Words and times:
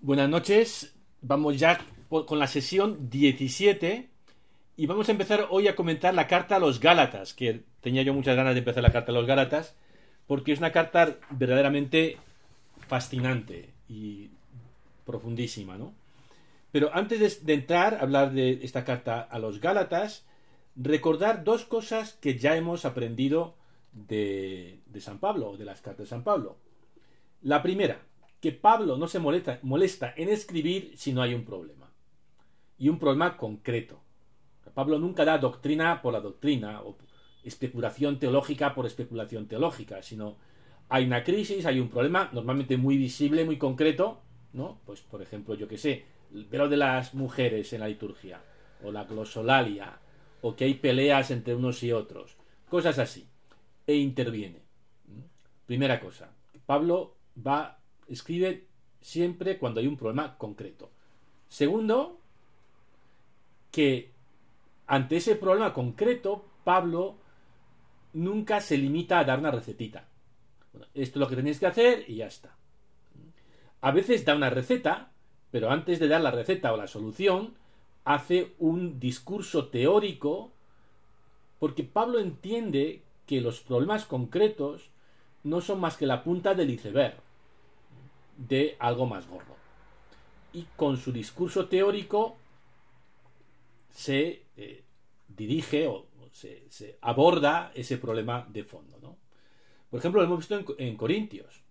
Buenas 0.00 0.28
noches, 0.28 0.94
vamos 1.22 1.58
ya 1.58 1.80
con 2.08 2.38
la 2.38 2.46
sesión 2.46 3.08
17 3.08 4.10
y 4.76 4.86
vamos 4.86 5.08
a 5.08 5.12
empezar 5.12 5.46
hoy 5.50 5.68
a 5.68 5.74
comentar 5.74 6.14
la 6.14 6.26
carta 6.26 6.56
a 6.56 6.58
los 6.58 6.80
Gálatas, 6.80 7.32
que 7.32 7.64
tenía 7.80 8.02
yo 8.02 8.12
muchas 8.12 8.36
ganas 8.36 8.54
de 8.54 8.58
empezar 8.58 8.82
la 8.82 8.92
carta 8.92 9.10
a 9.10 9.14
los 9.14 9.26
Gálatas, 9.26 9.74
porque 10.26 10.52
es 10.52 10.58
una 10.58 10.70
carta 10.70 11.16
verdaderamente 11.30 12.18
fascinante 12.86 13.70
y 13.88 14.28
profundísima, 15.06 15.78
¿no? 15.78 15.94
Pero 16.70 16.94
antes 16.94 17.44
de, 17.44 17.54
entrar 17.54 17.94
a 17.94 18.00
hablar 18.00 18.32
de 18.32 18.60
esta 18.62 18.84
carta 18.84 19.22
a 19.22 19.38
los 19.38 19.60
Gálatas, 19.60 20.26
recordar 20.76 21.42
dos 21.42 21.64
cosas 21.64 22.12
que 22.20 22.38
ya 22.38 22.54
hemos 22.54 22.84
aprendido 22.84 23.56
de, 23.92 24.78
de 24.86 25.00
San 25.00 25.18
Pablo, 25.18 25.56
de 25.56 25.64
las 25.64 25.80
cartas 25.80 26.04
de 26.04 26.10
San 26.10 26.22
Pablo. 26.22 26.58
La 27.40 27.62
primera, 27.62 28.02
que 28.46 28.52
Pablo 28.52 28.96
no 28.96 29.08
se 29.08 29.18
molesta, 29.18 29.58
molesta 29.62 30.14
en 30.16 30.28
escribir 30.28 30.92
si 30.94 31.12
no 31.12 31.20
hay 31.20 31.34
un 31.34 31.44
problema. 31.44 31.90
Y 32.78 32.88
un 32.88 32.96
problema 32.96 33.36
concreto. 33.36 34.00
Pablo 34.72 35.00
nunca 35.00 35.24
da 35.24 35.36
doctrina 35.36 36.00
por 36.00 36.12
la 36.12 36.20
doctrina 36.20 36.80
o 36.82 36.96
especulación 37.42 38.20
teológica 38.20 38.72
por 38.72 38.86
especulación 38.86 39.48
teológica, 39.48 40.00
sino 40.00 40.36
hay 40.88 41.06
una 41.06 41.24
crisis, 41.24 41.66
hay 41.66 41.80
un 41.80 41.88
problema, 41.88 42.30
normalmente 42.32 42.76
muy 42.76 42.96
visible, 42.96 43.44
muy 43.44 43.58
concreto, 43.58 44.22
¿no? 44.52 44.78
Pues, 44.86 45.00
por 45.00 45.22
ejemplo, 45.22 45.56
yo 45.56 45.66
que 45.66 45.78
sé, 45.78 46.04
el 46.32 46.44
velo 46.44 46.68
de 46.68 46.76
las 46.76 47.14
mujeres 47.14 47.72
en 47.72 47.80
la 47.80 47.88
liturgia, 47.88 48.40
o 48.84 48.92
la 48.92 49.06
glosolalia, 49.06 49.98
o 50.40 50.54
que 50.54 50.66
hay 50.66 50.74
peleas 50.74 51.32
entre 51.32 51.56
unos 51.56 51.82
y 51.82 51.90
otros, 51.90 52.36
cosas 52.68 53.00
así, 53.00 53.26
e 53.88 53.96
interviene. 53.96 54.62
Primera 55.66 55.98
cosa, 55.98 56.30
Pablo 56.64 57.16
va 57.44 57.80
escribe 58.08 58.66
siempre 59.00 59.58
cuando 59.58 59.80
hay 59.80 59.86
un 59.86 59.96
problema 59.96 60.36
concreto. 60.36 60.90
Segundo, 61.48 62.18
que 63.70 64.10
ante 64.86 65.16
ese 65.16 65.36
problema 65.36 65.72
concreto, 65.72 66.44
Pablo 66.64 67.16
nunca 68.12 68.60
se 68.60 68.78
limita 68.78 69.18
a 69.18 69.24
dar 69.24 69.38
una 69.38 69.50
recetita. 69.50 70.08
esto 70.94 71.18
es 71.18 71.20
lo 71.20 71.28
que 71.28 71.36
tenéis 71.36 71.58
que 71.58 71.66
hacer 71.66 72.04
y 72.08 72.16
ya 72.16 72.26
está. 72.26 72.56
A 73.80 73.90
veces 73.90 74.24
da 74.24 74.34
una 74.34 74.50
receta, 74.50 75.10
pero 75.50 75.70
antes 75.70 75.98
de 75.98 76.08
dar 76.08 76.20
la 76.20 76.30
receta 76.30 76.72
o 76.72 76.76
la 76.76 76.86
solución, 76.86 77.54
hace 78.04 78.54
un 78.58 78.98
discurso 78.98 79.68
teórico, 79.68 80.52
porque 81.58 81.84
Pablo 81.84 82.18
entiende 82.18 83.02
que 83.26 83.40
los 83.40 83.60
problemas 83.60 84.04
concretos 84.04 84.90
no 85.42 85.60
son 85.60 85.80
más 85.80 85.96
que 85.96 86.06
la 86.06 86.22
punta 86.22 86.54
del 86.54 86.70
iceberg 86.70 87.25
de 88.36 88.76
algo 88.78 89.06
más 89.06 89.26
gordo. 89.26 89.56
Y 90.52 90.66
con 90.76 90.96
su 90.96 91.12
discurso 91.12 91.68
teórico 91.68 92.36
se 93.90 94.44
eh, 94.56 94.84
dirige 95.28 95.86
o 95.86 96.06
se, 96.32 96.98
aborda 97.00 97.72
ese 97.74 97.98
problema 97.98 98.46
de 98.50 98.64
fondo. 98.64 98.98
¿no? 99.00 99.18
Por 99.90 99.98
ejemplo, 99.98 100.20
lo 100.20 100.26
hemos 100.26 100.38
visto 100.38 100.76
en, 100.78 100.96
Corintios. 100.96 101.62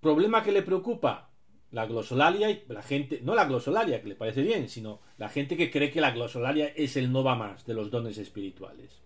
Problema 0.00 0.42
que 0.42 0.52
le 0.52 0.62
preocupa 0.62 1.30
la 1.72 1.86
glosolalia 1.86 2.50
y 2.50 2.64
la 2.68 2.82
gente, 2.82 3.20
no 3.22 3.34
la 3.34 3.46
glosolalia 3.46 4.00
que 4.00 4.08
le 4.08 4.14
parece 4.14 4.42
bien, 4.42 4.68
sino 4.68 5.00
la 5.18 5.28
gente 5.28 5.56
que 5.56 5.70
cree 5.70 5.90
que 5.90 6.00
la 6.00 6.12
glosolalia 6.12 6.68
es 6.68 6.96
el 6.96 7.10
no 7.10 7.24
va 7.24 7.34
más 7.34 7.66
de 7.66 7.74
los 7.74 7.90
dones 7.90 8.18
espirituales. 8.18 9.02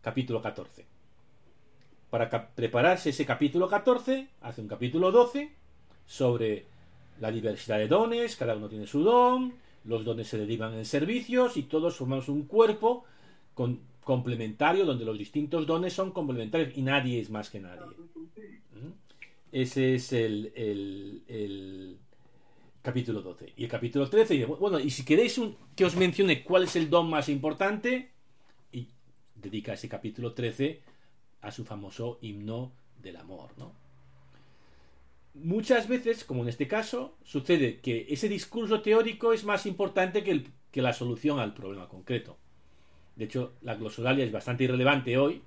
Capítulo 0.00 0.40
14 0.40 0.93
para 2.14 2.54
prepararse 2.54 3.10
ese 3.10 3.26
capítulo 3.26 3.68
14, 3.68 4.28
hace 4.42 4.60
un 4.60 4.68
capítulo 4.68 5.10
12 5.10 5.50
sobre 6.06 6.64
la 7.18 7.32
diversidad 7.32 7.78
de 7.78 7.88
dones, 7.88 8.36
cada 8.36 8.54
uno 8.54 8.68
tiene 8.68 8.86
su 8.86 9.02
don, 9.02 9.52
los 9.84 10.04
dones 10.04 10.28
se 10.28 10.38
derivan 10.38 10.74
en 10.74 10.84
servicios 10.84 11.56
y 11.56 11.64
todos 11.64 11.96
formamos 11.96 12.28
un 12.28 12.44
cuerpo 12.44 13.04
complementario 14.04 14.84
donde 14.84 15.04
los 15.04 15.18
distintos 15.18 15.66
dones 15.66 15.92
son 15.92 16.12
complementarios 16.12 16.78
y 16.78 16.82
nadie 16.82 17.18
es 17.18 17.30
más 17.30 17.50
que 17.50 17.58
nadie. 17.58 17.84
¿Mm? 17.84 18.92
Ese 19.50 19.96
es 19.96 20.12
el, 20.12 20.52
el, 20.54 21.98
capítulo 22.80 23.22
12. 23.22 23.54
Y 23.56 23.64
el 23.64 23.68
capítulo 23.68 24.08
13 24.08 24.44
bueno, 24.44 24.78
y 24.78 24.90
si 24.90 25.04
queréis 25.04 25.40
que 25.74 25.84
os 25.84 25.96
mencione 25.96 26.44
cuál 26.44 26.62
es 26.62 26.76
el 26.76 26.88
don 26.88 27.10
más 27.10 27.28
importante, 27.28 28.12
y 28.70 28.86
dedica 29.34 29.72
ese 29.72 29.88
capítulo 29.88 30.32
13 30.32 30.93
a 31.44 31.50
su 31.50 31.64
famoso 31.64 32.18
himno 32.22 32.72
del 33.02 33.16
amor, 33.16 33.50
¿no? 33.58 33.72
Muchas 35.34 35.88
veces, 35.88 36.24
como 36.24 36.42
en 36.42 36.48
este 36.48 36.68
caso, 36.68 37.16
sucede 37.24 37.80
que 37.80 38.06
ese 38.08 38.28
discurso 38.28 38.82
teórico 38.82 39.32
es 39.32 39.44
más 39.44 39.66
importante 39.66 40.22
que, 40.22 40.44
la 40.80 40.92
solución 40.92 41.38
al 41.38 41.54
problema 41.54 41.88
concreto. 41.88 42.36
De 43.16 43.26
hecho, 43.26 43.52
la 43.62 43.74
glosolalia 43.74 44.24
es 44.24 44.32
bastante 44.32 44.64
irrelevante 44.64 45.18
hoy. 45.18 45.42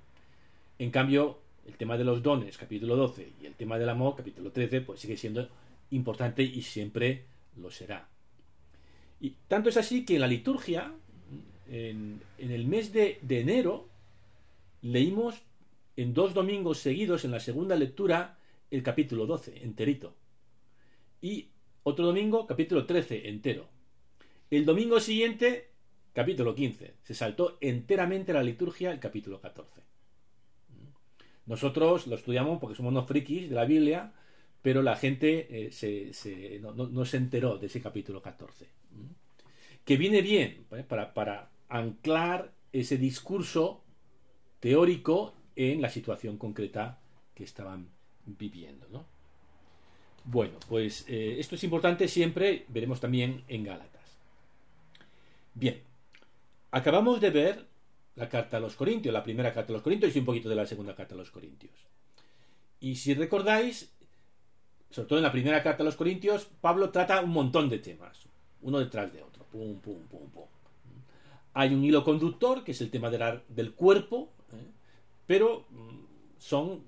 En 0.78 0.90
cambio, 0.90 1.38
el 1.66 1.74
tema 1.74 1.98
de 1.98 2.04
los 2.04 2.22
dones, 2.22 2.56
capítulo 2.56 2.96
12, 2.96 3.32
y 3.42 3.46
el 3.46 3.54
tema 3.54 3.78
del 3.78 3.88
amor, 3.88 4.14
capítulo 4.16 4.52
13, 4.52 4.82
pues 4.82 5.00
sigue 5.00 5.16
siendo 5.16 5.48
importante 5.90 6.42
y 6.42 6.62
siempre 6.62 7.24
lo 7.56 7.70
será. 7.70 8.08
Y 9.20 9.34
tanto 9.48 9.68
es 9.68 9.76
así 9.76 10.04
que 10.04 10.14
en 10.14 10.20
la 10.20 10.26
liturgia, 10.26 10.92
en, 11.70 12.22
el 12.38 12.66
mes 12.66 12.92
de 12.92 13.18
enero, 13.22 13.88
leímos 14.82 15.42
en 15.98 16.14
dos 16.14 16.32
domingos 16.32 16.78
seguidos 16.78 17.24
en 17.24 17.32
la 17.32 17.40
segunda 17.40 17.74
lectura 17.74 18.38
el 18.70 18.84
capítulo 18.84 19.26
12, 19.26 19.64
enterito. 19.64 20.14
Y 21.20 21.48
otro 21.82 22.06
domingo, 22.06 22.46
capítulo 22.46 22.86
13, 22.86 23.28
entero. 23.28 23.66
El 24.48 24.64
domingo 24.64 25.00
siguiente, 25.00 25.72
capítulo 26.12 26.54
15. 26.54 26.94
Se 27.02 27.14
saltó 27.14 27.58
enteramente 27.60 28.32
la 28.32 28.44
liturgia 28.44 28.92
el 28.92 29.00
capítulo 29.00 29.40
14. 29.40 29.82
Nosotros 31.46 32.06
lo 32.06 32.14
estudiamos 32.14 32.60
porque 32.60 32.76
somos 32.76 32.92
unos 32.92 33.08
frikis 33.08 33.48
de 33.48 33.56
la 33.56 33.64
Biblia, 33.64 34.12
pero 34.62 34.82
la 34.82 34.94
gente 34.94 35.66
eh, 35.66 35.72
se, 35.72 36.60
no, 36.60 37.04
se 37.06 37.16
enteró 37.16 37.58
de 37.58 37.66
ese 37.66 37.80
capítulo 37.80 38.22
14. 38.22 38.68
Que 39.84 39.96
viene 39.96 40.22
bien 40.22 40.64
¿eh? 40.70 40.84
para, 40.86 41.12
para 41.12 41.50
anclar 41.68 42.52
ese 42.70 42.98
discurso 42.98 43.82
teórico 44.60 45.34
en 45.58 45.82
la 45.82 45.90
situación 45.90 46.38
concreta 46.38 47.00
que 47.34 47.42
estaban 47.42 47.90
viviendo. 48.24 48.86
¿no? 48.92 49.04
Bueno, 50.24 50.58
pues 50.68 51.04
eh, 51.08 51.36
esto 51.38 51.56
es 51.56 51.64
importante 51.64 52.06
siempre, 52.06 52.64
veremos 52.68 53.00
también 53.00 53.42
en 53.48 53.64
Gálatas. 53.64 54.18
Bien, 55.54 55.82
acabamos 56.70 57.20
de 57.20 57.30
ver 57.30 57.66
la 58.14 58.28
carta 58.28 58.58
a 58.58 58.60
los 58.60 58.76
Corintios, 58.76 59.12
la 59.12 59.24
primera 59.24 59.52
carta 59.52 59.72
a 59.72 59.74
los 59.74 59.82
Corintios 59.82 60.14
y 60.14 60.20
un 60.20 60.24
poquito 60.24 60.48
de 60.48 60.54
la 60.54 60.64
segunda 60.64 60.94
carta 60.94 61.14
a 61.14 61.18
los 61.18 61.32
Corintios. 61.32 61.74
Y 62.78 62.94
si 62.94 63.14
recordáis, 63.14 63.92
sobre 64.90 65.08
todo 65.08 65.18
en 65.18 65.24
la 65.24 65.32
primera 65.32 65.60
carta 65.64 65.82
a 65.82 65.86
los 65.86 65.96
Corintios, 65.96 66.48
Pablo 66.60 66.90
trata 66.90 67.20
un 67.20 67.30
montón 67.30 67.68
de 67.68 67.78
temas, 67.78 68.28
uno 68.62 68.78
detrás 68.78 69.12
de 69.12 69.22
otro. 69.22 69.44
Pum, 69.50 69.80
pum, 69.80 70.06
pum, 70.06 70.30
pum. 70.30 70.46
Hay 71.54 71.74
un 71.74 71.82
hilo 71.82 72.04
conductor, 72.04 72.62
que 72.62 72.70
es 72.70 72.80
el 72.80 72.90
tema 72.90 73.10
del 73.10 73.72
cuerpo. 73.74 74.32
Pero 75.28 75.66
mm, 75.70 76.38
son 76.38 76.82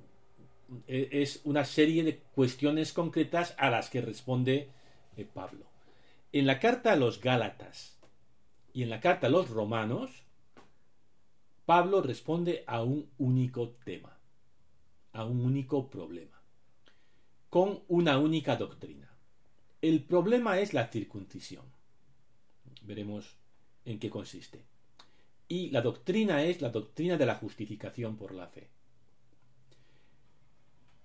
e, 0.89 1.09
es 1.13 1.43
una 1.45 1.65
serie 1.65 2.03
de 2.03 2.19
cuestiones 2.35 2.93
concretas 2.93 3.55
a 3.59 3.71
las 3.71 3.91
que 3.91 4.01
responde 4.01 4.71
eh, 5.17 5.25
Pablo. 5.25 5.67
En 6.33 6.47
la 6.47 6.59
carta 6.59 6.93
a 6.93 6.97
los 6.97 7.21
Gálatas 7.21 7.99
y 8.73 8.83
en 8.83 8.91
la 8.91 9.01
carta 9.01 9.27
a 9.27 9.31
los 9.31 9.51
Romanos, 9.51 10.25
Pablo 11.67 12.03
responde 12.03 12.65
a 12.67 12.83
un 12.83 13.11
único 13.19 13.77
tema, 13.85 14.19
a 15.13 15.25
un 15.25 15.45
único 15.45 15.91
problema, 15.91 16.41
con 17.51 17.83
una 17.89 18.19
única 18.19 18.57
doctrina. 18.57 19.11
El 19.83 20.03
problema 20.03 20.61
es 20.61 20.73
la 20.73 20.87
circuncisión. 20.87 21.65
Veremos 22.83 23.37
en 23.85 23.99
qué 23.99 24.09
consiste 24.09 24.70
y 25.51 25.69
la 25.71 25.83
doctrina 25.83 26.45
es 26.45 26.63
la 26.63 26.71
doctrina 26.71 27.17
de 27.17 27.27
la 27.27 27.35
justificación 27.35 28.17
por 28.17 28.33
la 28.33 28.47
fe. 28.47 28.69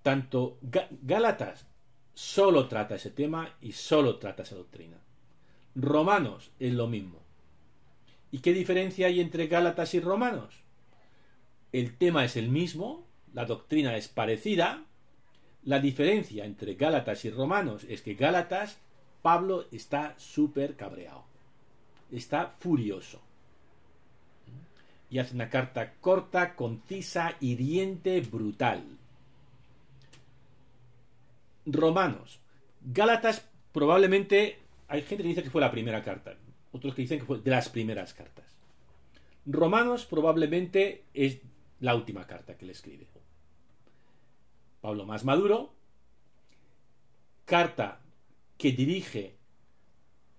Tanto 0.03 0.59
Gálatas 0.61 1.65
solo 2.13 2.67
trata 2.67 2.93
ese 2.93 3.09
tema 3.09 3.55
y 3.59 3.71
solo 3.71 4.19
trata 4.19 4.43
esa 4.43 4.55
doctrina. 4.55 4.99
Romanos 5.73 6.51
es 6.59 6.73
lo 6.73 6.85
mismo. 6.85 7.23
¿Y 8.29 8.37
qué 8.39 8.53
diferencia 8.53 9.07
hay 9.07 9.19
entre 9.19 9.47
Gálatas 9.47 9.95
y 9.95 9.99
Romanos? 9.99 10.53
El 11.71 11.97
tema 11.97 12.23
es 12.23 12.35
el 12.35 12.49
mismo, 12.49 13.07
la 13.33 13.45
doctrina 13.45 13.97
es 13.97 14.09
parecida. 14.09 14.85
La 15.63 15.79
diferencia 15.79 16.45
entre 16.45 16.75
Gálatas 16.75 17.25
y 17.25 17.31
Romanos 17.31 17.83
es 17.89 18.03
que 18.03 18.13
Gálatas, 18.13 18.77
Pablo 19.23 19.65
está 19.71 20.13
súper 20.19 20.75
cabreado. 20.75 21.23
Está 22.11 22.53
furioso 22.59 23.24
y 25.15 25.19
hace 25.19 25.33
una 25.33 25.49
carta 25.49 25.93
corta, 26.01 26.57
concisa, 26.57 27.37
hiriente, 27.39 28.19
brutal. 28.19 28.83
Romanos. 31.65 32.41
Gálatas 32.81 33.47
probablemente, 33.71 34.59
hay 34.89 35.03
gente 35.03 35.23
que 35.23 35.29
dice 35.29 35.41
que 35.41 35.49
fue 35.49 35.61
la 35.61 35.71
primera 35.71 36.03
carta, 36.03 36.35
otros 36.73 36.93
que 36.93 37.03
dicen 37.03 37.19
que 37.19 37.25
fue 37.25 37.39
de 37.39 37.49
las 37.49 37.69
primeras 37.69 38.13
cartas. 38.13 38.43
Romanos 39.45 40.03
probablemente 40.03 41.05
es 41.13 41.39
la 41.79 41.95
última 41.95 42.27
carta 42.27 42.57
que 42.57 42.65
le 42.65 42.73
escribe. 42.73 43.07
Pablo 44.81 45.05
más 45.05 45.23
maduro, 45.23 45.73
carta 47.45 48.01
que 48.57 48.73
dirige 48.73 49.37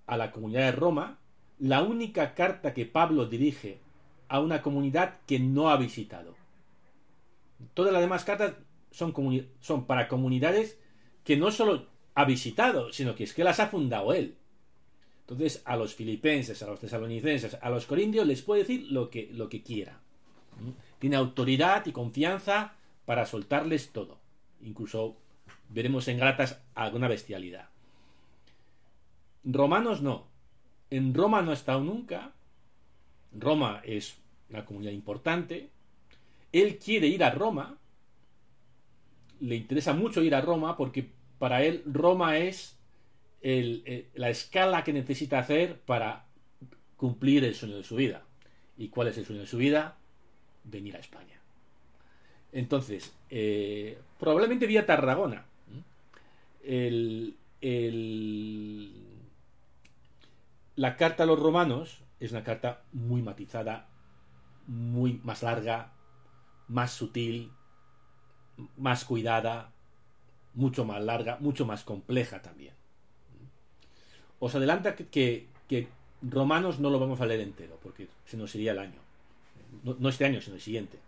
a 0.07 0.19
la 0.19 0.31
comunidad 0.33 0.67
de 0.67 0.73
Roma, 0.73 1.19
la 1.61 1.83
única 1.83 2.35
carta 2.35 2.75
que 2.75 2.85
Pablo 2.85 3.25
dirige 3.25 3.86
a 4.29 4.41
una 4.41 4.63
comunidad 4.63 5.19
que 5.27 5.39
no 5.39 5.71
ha 5.71 5.77
visitado. 5.77 6.35
Todas 7.75 7.93
las 7.93 8.03
demás 8.03 8.25
cartas 8.25 8.55
son, 8.91 9.13
para 9.87 10.09
comunidades 10.09 10.79
que 11.25 11.37
no 11.37 11.51
solo 11.51 11.87
ha 12.15 12.25
visitado, 12.25 12.93
sino 12.93 13.15
que 13.15 13.25
es 13.25 13.35
que 13.35 13.45
las 13.45 13.61
ha 13.61 13.69
fundado 13.69 14.13
él. 14.13 14.37
Entonces, 15.21 15.63
a 15.65 15.77
los 15.77 15.95
filipenses, 15.95 16.63
a 16.63 16.67
los 16.67 16.81
tesalonicenses, 16.81 17.59
a 17.61 17.71
los 17.71 17.87
corintios 17.87 18.27
les 18.27 18.43
puede 18.43 18.63
decir 18.63 18.87
lo 18.91 19.11
que, 19.11 19.29
lo 19.33 19.49
que 19.49 19.63
quiera. 19.63 20.01
Tiene 20.99 21.17
autoridad 21.17 21.85
y 21.87 21.93
confianza 21.93 22.75
para 23.05 23.27
soltarles 23.27 23.91
todo. 23.91 24.19
Incluso 24.63 25.17
veremos 25.69 26.09
en 26.09 26.19
Gratas 26.19 26.61
alguna 26.75 27.09
bestialidad. 27.09 27.69
Romanos 29.45 30.01
no. 30.01 30.27
En 30.91 31.13
Roma 31.15 31.43
no 31.43 31.51
ha 31.51 31.55
estado 31.55 31.81
nunca. 31.81 32.33
Roma 33.33 33.81
es 33.85 34.17
una 34.51 34.65
comunidad 34.65 34.93
importante. 34.93 35.69
Él 36.53 36.79
quiere 36.79 37.07
ir 37.07 37.25
a 37.25 37.31
Roma. 37.31 37.79
Le 39.41 39.57
interesa 39.57 39.93
mucho 39.93 40.23
ir 40.23 40.35
a 40.35 40.41
Roma 40.41 40.77
porque 40.77 41.09
para 41.39 41.63
él 41.63 41.83
Roma 41.87 42.39
es 42.39 42.77
eh, 43.43 44.09
la 44.15 44.31
escala 44.31 44.83
que 44.83 44.93
necesita 44.93 45.39
hacer 45.39 45.79
para 45.81 46.25
cumplir 46.97 47.45
el 47.45 47.55
sueño 47.55 47.77
de 47.77 47.85
su 47.85 47.97
vida. 47.97 48.23
¿Y 48.79 48.89
cuál 48.89 49.09
es 49.09 49.19
el 49.19 49.25
sueño 49.25 49.43
de 49.43 49.47
su 49.47 49.59
vida? 49.59 49.97
Venir 50.65 50.97
a 50.97 51.01
España. 51.01 51.41
Entonces, 52.53 53.15
eh, 53.31 53.99
probablemente 54.19 54.67
vía 54.67 54.87
Tarragona. 54.87 55.45
la 60.77 60.97
carta 60.97 61.23
a 61.23 61.27
los 61.27 61.39
romanos 61.39 62.01
es 62.21 62.33
una 62.33 62.45
carta 62.45 62.83
muy 62.93 63.23
matizada, 63.23 63.89
muy 64.67 65.21
más 65.23 65.43
larga, 65.43 65.93
más 66.69 66.93
sutil, 66.93 67.51
más 68.77 69.05
cuidada, 69.05 69.73
mucho 70.55 70.85
más 70.85 71.03
larga, 71.03 71.37
mucho 71.41 71.67
más 71.67 71.85
compleja 71.85 72.41
también. 72.43 72.75
Os 74.39 74.55
adelanta 74.55 74.95
que, 74.95 75.49
Romanos 76.23 76.81
no 76.81 76.91
lo 76.91 76.99
vamos 76.99 77.21
a 77.21 77.27
leer 77.27 77.41
entero, 77.41 77.79
porque 77.83 78.09
se 78.25 78.37
nos 78.37 78.55
iría 78.55 78.73
el 78.73 78.79
año. 78.79 79.01
No, 79.83 80.09
este 80.09 80.25
año, 80.25 80.41
sino 80.41 80.57
el 80.57 80.63
siguiente. 80.63 80.99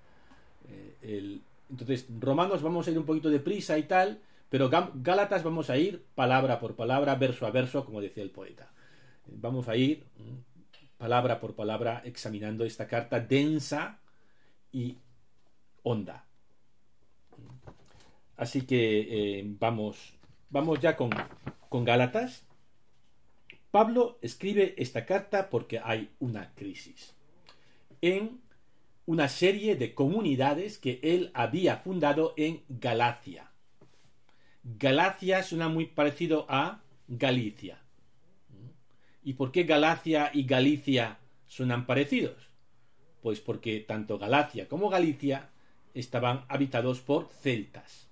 Eh, 1.02 1.40
entonces, 1.70 2.06
Romanos 2.20 2.62
vamos 2.62 2.87
a 2.87 2.90
ir 2.90 2.99
un 2.99 3.06
poquito 3.06 3.31
de 3.31 3.40
prisa 3.40 3.78
y 3.78 3.84
tal, 3.84 4.20
pero 4.50 4.70
Gálatas 4.70 5.43
vamos 5.43 5.70
a 5.70 5.78
ir 5.78 6.04
palabra 6.14 6.61
por 6.61 6.76
palabra, 6.76 7.14
verso 7.14 7.46
a 7.46 7.50
verso, 7.50 7.84
como 7.84 8.00
decía 8.00 8.22
el 8.22 8.31
poeta. 8.31 8.70
Vamos 9.26 9.69
a 9.69 9.76
ir 9.76 10.04
palabra 10.98 11.40
por 11.40 11.54
palabra 11.54 12.02
examinando 12.04 12.64
esta 12.64 12.86
carta 12.86 13.20
densa 13.20 14.00
y 14.72 14.98
honda. 15.82 16.26
Así 18.36 18.62
que 18.62 19.38
eh, 19.38 19.44
vamos, 19.46 20.14
vamos 20.50 20.80
ya 20.80 20.96
con, 20.96 21.10
con 21.68 21.84
Gálatas. 21.84 22.44
Pablo 23.70 24.18
escribe 24.22 24.74
esta 24.76 25.06
carta 25.06 25.50
porque 25.50 25.80
hay 25.82 26.10
una 26.18 26.54
crisis 26.54 27.14
en 28.00 28.40
una 29.06 29.28
serie 29.28 29.76
de 29.76 29.94
comunidades 29.94 30.78
que 30.78 31.00
él 31.02 31.30
había 31.34 31.78
fundado 31.78 32.34
en 32.36 32.62
Galacia. 32.68 33.50
Galacia 34.62 35.42
suena 35.42 35.68
muy 35.68 35.86
parecido 35.86 36.46
a 36.48 36.82
Galicia. 37.06 37.82
¿Y 39.28 39.34
por 39.34 39.52
qué 39.52 39.64
Galacia 39.64 40.30
y 40.32 40.44
Galicia 40.44 41.19
suenan 41.48 41.84
parecidos? 41.84 42.48
Pues 43.20 43.40
porque 43.40 43.80
tanto 43.80 44.19
Galacia 44.19 44.66
como 44.69 44.88
Galicia 44.88 45.50
estaban 45.92 46.46
habitados 46.48 47.00
por 47.00 47.28
celtas 47.28 48.08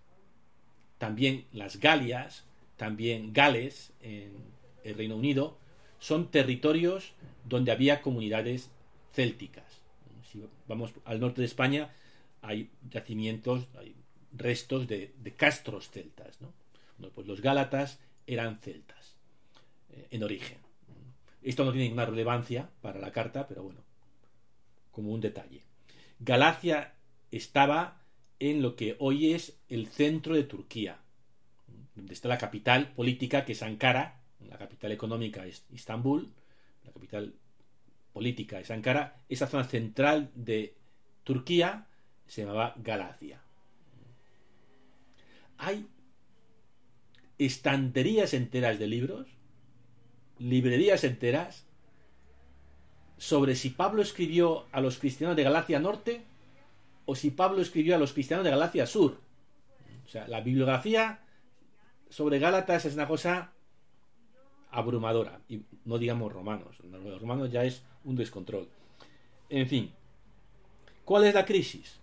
también 0.98 1.46
las 1.52 1.80
Galias, 1.80 2.44
también 2.76 3.32
Gales 3.32 3.94
en 4.02 4.34
el 4.84 4.94
Reino 4.94 5.16
Unido, 5.16 5.56
son 6.00 6.30
territorios 6.30 7.14
donde 7.46 7.72
había 7.72 8.02
comunidades 8.02 8.70
célticas. 9.10 9.80
Si 10.30 10.44
vamos 10.68 10.92
al 11.06 11.18
norte 11.18 11.40
de 11.40 11.46
España, 11.46 11.94
hay 12.42 12.68
yacimientos, 12.90 13.64
hay 13.78 13.94
restos 14.32 14.86
de, 14.86 15.14
castros 15.34 15.88
celtas. 15.88 16.36
pues 17.14 17.26
los 17.26 17.40
Gálatas 17.40 18.00
eran 18.26 18.58
celtas 18.58 19.16
eh, 19.94 20.08
en 20.10 20.22
origen. 20.22 20.65
Esto 21.46 21.64
no 21.64 21.70
tiene 21.70 21.84
ninguna 21.84 22.06
relevancia 22.06 22.68
para 22.82 22.98
la 22.98 23.12
carta, 23.12 23.46
pero 23.46 23.62
bueno, 23.62 23.78
como 24.90 25.12
un 25.12 25.20
detalle. 25.20 25.62
Galacia 26.18 26.94
estaba 27.30 28.02
en 28.40 28.62
lo 28.62 28.74
que 28.74 28.96
hoy 28.98 29.32
es 29.32 29.56
el 29.68 29.86
centro 29.86 30.34
de 30.34 30.42
Turquía, 30.42 30.98
donde 31.94 32.14
está 32.14 32.26
la 32.26 32.36
capital 32.36 32.90
política 32.94 33.44
que 33.44 33.52
es 33.52 33.62
Ankara, 33.62 34.22
la 34.40 34.58
capital 34.58 34.90
económica 34.90 35.46
es 35.46 35.64
Istambul, 35.70 36.32
la 36.84 36.90
capital 36.90 37.32
política 38.12 38.58
es 38.58 38.72
Ankara, 38.72 39.20
esa 39.28 39.46
zona 39.46 39.62
central 39.62 40.32
de 40.34 40.74
Turquía 41.22 41.86
se 42.26 42.42
llamaba 42.42 42.74
Galacia. 42.78 43.40
Hay 45.58 45.86
estanterías 47.38 48.34
enteras 48.34 48.80
de 48.80 48.88
libros, 48.88 49.35
librerías 50.38 51.04
enteras, 51.04 51.66
sobre 53.18 53.54
si 53.54 53.70
Pablo 53.70 54.02
escribió 54.02 54.66
a 54.72 54.80
los 54.80 54.98
cristianos 54.98 55.36
de 55.36 55.42
Galacia 55.42 55.80
Norte 55.80 56.22
o 57.06 57.14
si 57.14 57.30
Pablo 57.30 57.62
escribió 57.62 57.94
a 57.94 57.98
los 57.98 58.12
cristianos 58.12 58.44
de 58.44 58.50
Galacia 58.50 58.86
Sur. 58.86 59.20
O 60.04 60.08
sea, 60.08 60.28
la 60.28 60.40
bibliografía 60.40 61.20
sobre 62.10 62.38
Gálatas 62.38 62.84
es 62.84 62.94
una 62.94 63.08
cosa 63.08 63.52
abrumadora. 64.70 65.40
Y 65.48 65.62
no 65.84 65.98
digamos 65.98 66.32
romanos. 66.32 66.76
Los 66.80 67.20
romanos 67.20 67.50
ya 67.50 67.64
es 67.64 67.82
un 68.04 68.16
descontrol. 68.16 68.68
En 69.48 69.66
fin. 69.66 69.92
¿Cuál 71.04 71.24
es 71.24 71.34
la 71.34 71.44
crisis? 71.44 71.98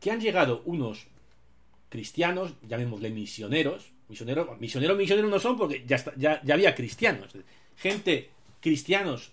Que 0.00 0.10
han 0.10 0.20
llegado 0.20 0.62
unos 0.64 1.06
cristianos, 1.88 2.54
llamémosle 2.66 3.10
misioneros. 3.10 3.92
Misioneros, 4.10 4.58
misioneros, 4.58 4.98
misioneros 4.98 5.30
no 5.30 5.38
son 5.38 5.56
porque 5.56 5.84
ya, 5.86 6.42
había 6.52 6.74
cristianos. 6.74 7.30
Gente, 7.76 8.30
cristianos 8.60 9.30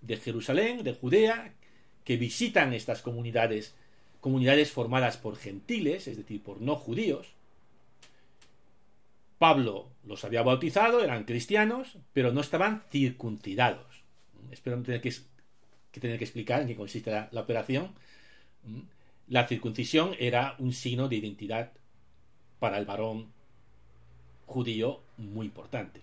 de 0.00 0.16
Jerusalén, 0.16 0.82
de 0.82 0.92
Judea, 0.92 1.54
que 2.02 2.16
visitan 2.16 2.72
estas 2.72 3.00
comunidades, 3.00 3.76
comunidades 4.20 4.72
formadas 4.72 5.18
por 5.18 5.36
gentiles, 5.36 6.08
es 6.08 6.16
decir, 6.16 6.42
por 6.42 6.60
no 6.60 6.74
judíos, 6.74 7.28
Pablo 9.38 9.88
los 10.04 10.24
había 10.24 10.42
bautizado, 10.42 11.04
eran 11.04 11.22
cristianos, 11.22 11.96
pero 12.12 12.32
no 12.32 12.40
estaban 12.40 12.82
circuncidados. 12.90 14.02
Espero 14.50 14.78
no 14.78 14.82
tener 14.82 15.00
que, 15.00 15.14
tener 15.92 16.18
que 16.18 16.24
explicar 16.24 16.62
en 16.62 16.66
qué 16.66 16.74
consiste 16.74 17.12
la, 17.12 17.28
la 17.30 17.42
operación. 17.42 17.94
La 19.28 19.46
circuncisión 19.46 20.16
era 20.18 20.56
un 20.58 20.72
signo 20.72 21.08
de 21.08 21.14
identidad 21.14 21.70
para 22.58 22.78
el 22.78 22.84
varón 22.84 23.37
judío 24.48 25.02
muy 25.18 25.46
importante, 25.46 26.00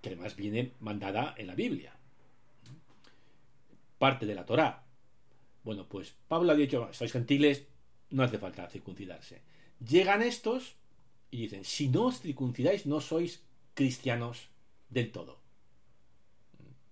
que 0.00 0.08
además 0.08 0.34
viene 0.34 0.72
mandada 0.80 1.34
en 1.36 1.46
la 1.46 1.54
Biblia, 1.54 1.92
parte 3.98 4.26
de 4.26 4.34
la 4.34 4.44
Torá. 4.44 4.84
Bueno, 5.62 5.86
pues 5.86 6.14
Pablo 6.26 6.52
ha 6.52 6.56
dicho, 6.56 6.88
sois 6.92 7.12
gentiles, 7.12 7.66
no 8.10 8.22
hace 8.22 8.38
falta 8.38 8.68
circuncidarse. 8.68 9.42
Llegan 9.86 10.22
estos 10.22 10.76
y 11.30 11.42
dicen, 11.42 11.64
si 11.64 11.88
no 11.88 12.06
os 12.06 12.20
circuncidáis 12.20 12.86
no 12.86 13.00
sois 13.00 13.42
cristianos 13.74 14.48
del 14.88 15.12
todo. 15.12 15.38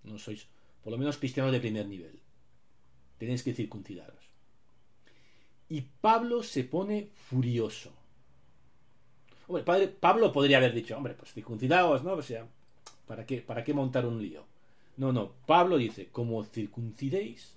No 0.03 0.19
sois, 0.19 0.47
por 0.83 0.91
lo 0.91 0.97
menos, 0.97 1.17
cristianos 1.17 1.51
de 1.51 1.59
primer 1.59 1.87
nivel. 1.87 2.19
Tenéis 3.17 3.41
que 3.41 3.53
circuncidaros. 3.53 4.23
Y 5.69 5.81
Pablo 5.81 6.43
se 6.43 6.63
pone 6.63 7.09
furioso. 7.15 8.02
Pablo 9.61 10.31
podría 10.31 10.57
haber 10.57 10.73
dicho, 10.73 10.97
hombre, 10.97 11.13
pues 11.13 11.33
circuncidaos, 11.33 12.03
¿no? 12.03 12.13
O 12.13 12.21
sea, 12.21 12.47
¿para 13.07 13.25
qué, 13.25 13.41
¿para 13.41 13.63
qué 13.63 13.73
montar 13.73 14.05
un 14.05 14.21
lío? 14.21 14.45
No, 14.97 15.11
no, 15.11 15.31
Pablo 15.45 15.77
dice, 15.77 16.09
como 16.11 16.43
circuncidéis, 16.43 17.55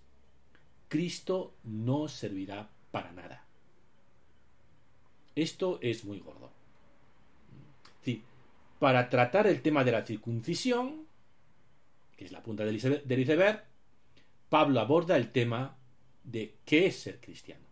Cristo 0.88 1.55
no 1.65 2.09
servirá 2.09 2.69
para 2.91 3.12
nada. 3.12 3.45
Esto 5.35 5.79
es 5.83 6.05
muy 6.05 6.21
gordo. 6.21 6.50
para 8.79 9.09
tratar 9.09 9.47
el 9.47 9.62
tema 9.62 9.85
de 9.85 9.93
la 9.93 10.05
circuncisión, 10.05 11.07
que 12.15 12.26
es 12.26 12.33
la 12.33 12.43
punta 12.43 12.62
del 12.62 12.76
iceberg, 12.76 13.65
Pablo 14.50 14.81
aborda 14.81 15.17
el 15.17 15.33
tema 15.33 15.76
de 16.25 16.57
qué 16.67 16.87
es 16.87 16.97
ser 16.97 17.19
cristiano. 17.19 17.65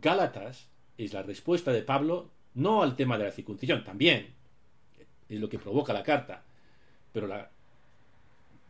Gálatas 0.00 0.68
es 0.98 1.12
la 1.12 1.22
respuesta 1.22 1.72
de 1.72 1.82
Pablo 1.82 2.30
no 2.54 2.82
al 2.82 2.96
tema 2.96 3.18
de 3.18 3.24
la 3.24 3.32
circuncisión, 3.32 3.84
también 3.84 4.34
es 5.28 5.40
lo 5.40 5.48
que 5.48 5.58
provoca 5.58 5.92
la 5.92 6.02
carta, 6.02 6.42
pero 7.12 7.28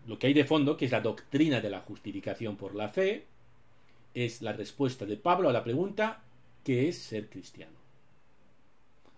lo 0.07 0.19
que 0.19 0.29
hay 0.29 0.35
de 0.35 0.45
fondo, 0.45 0.77
que 0.77 0.85
es 0.85 0.93
la 0.93 1.01
doctrina 1.01 1.61
de 1.61 1.71
la 1.71 1.81
justificación 1.81 2.57
por 2.57 2.75
la 2.75 2.89
fe, 2.89 3.27
es 4.15 4.43
la 4.43 4.53
respuesta 4.53 5.05
de 5.07 5.17
Pablo 5.17 5.49
a 5.49 5.53
la 5.53 5.65
pregunta 5.65 6.23
¿qué 6.65 6.89
es 6.89 6.99
ser 6.99 7.29
cristiano? 7.29 7.73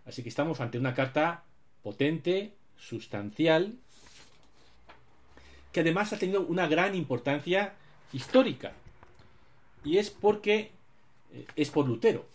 Así 0.06 0.22
que 0.22 0.28
estamos 0.28 0.60
ante 0.60 0.78
una 0.78 0.94
carta 0.94 1.44
potente, 1.82 2.54
sustancial, 2.76 3.74
que 5.72 5.80
además 5.80 6.12
ha 6.12 6.18
tenido 6.18 6.42
una 6.42 6.66
gran 6.66 6.94
importancia 6.94 7.74
histórica. 8.12 8.72
Y 9.84 9.98
es 9.98 10.10
porque 10.10 10.70
eh, 11.32 11.46
es 11.56 11.70
por 11.70 11.86
Lutero. 11.86 12.26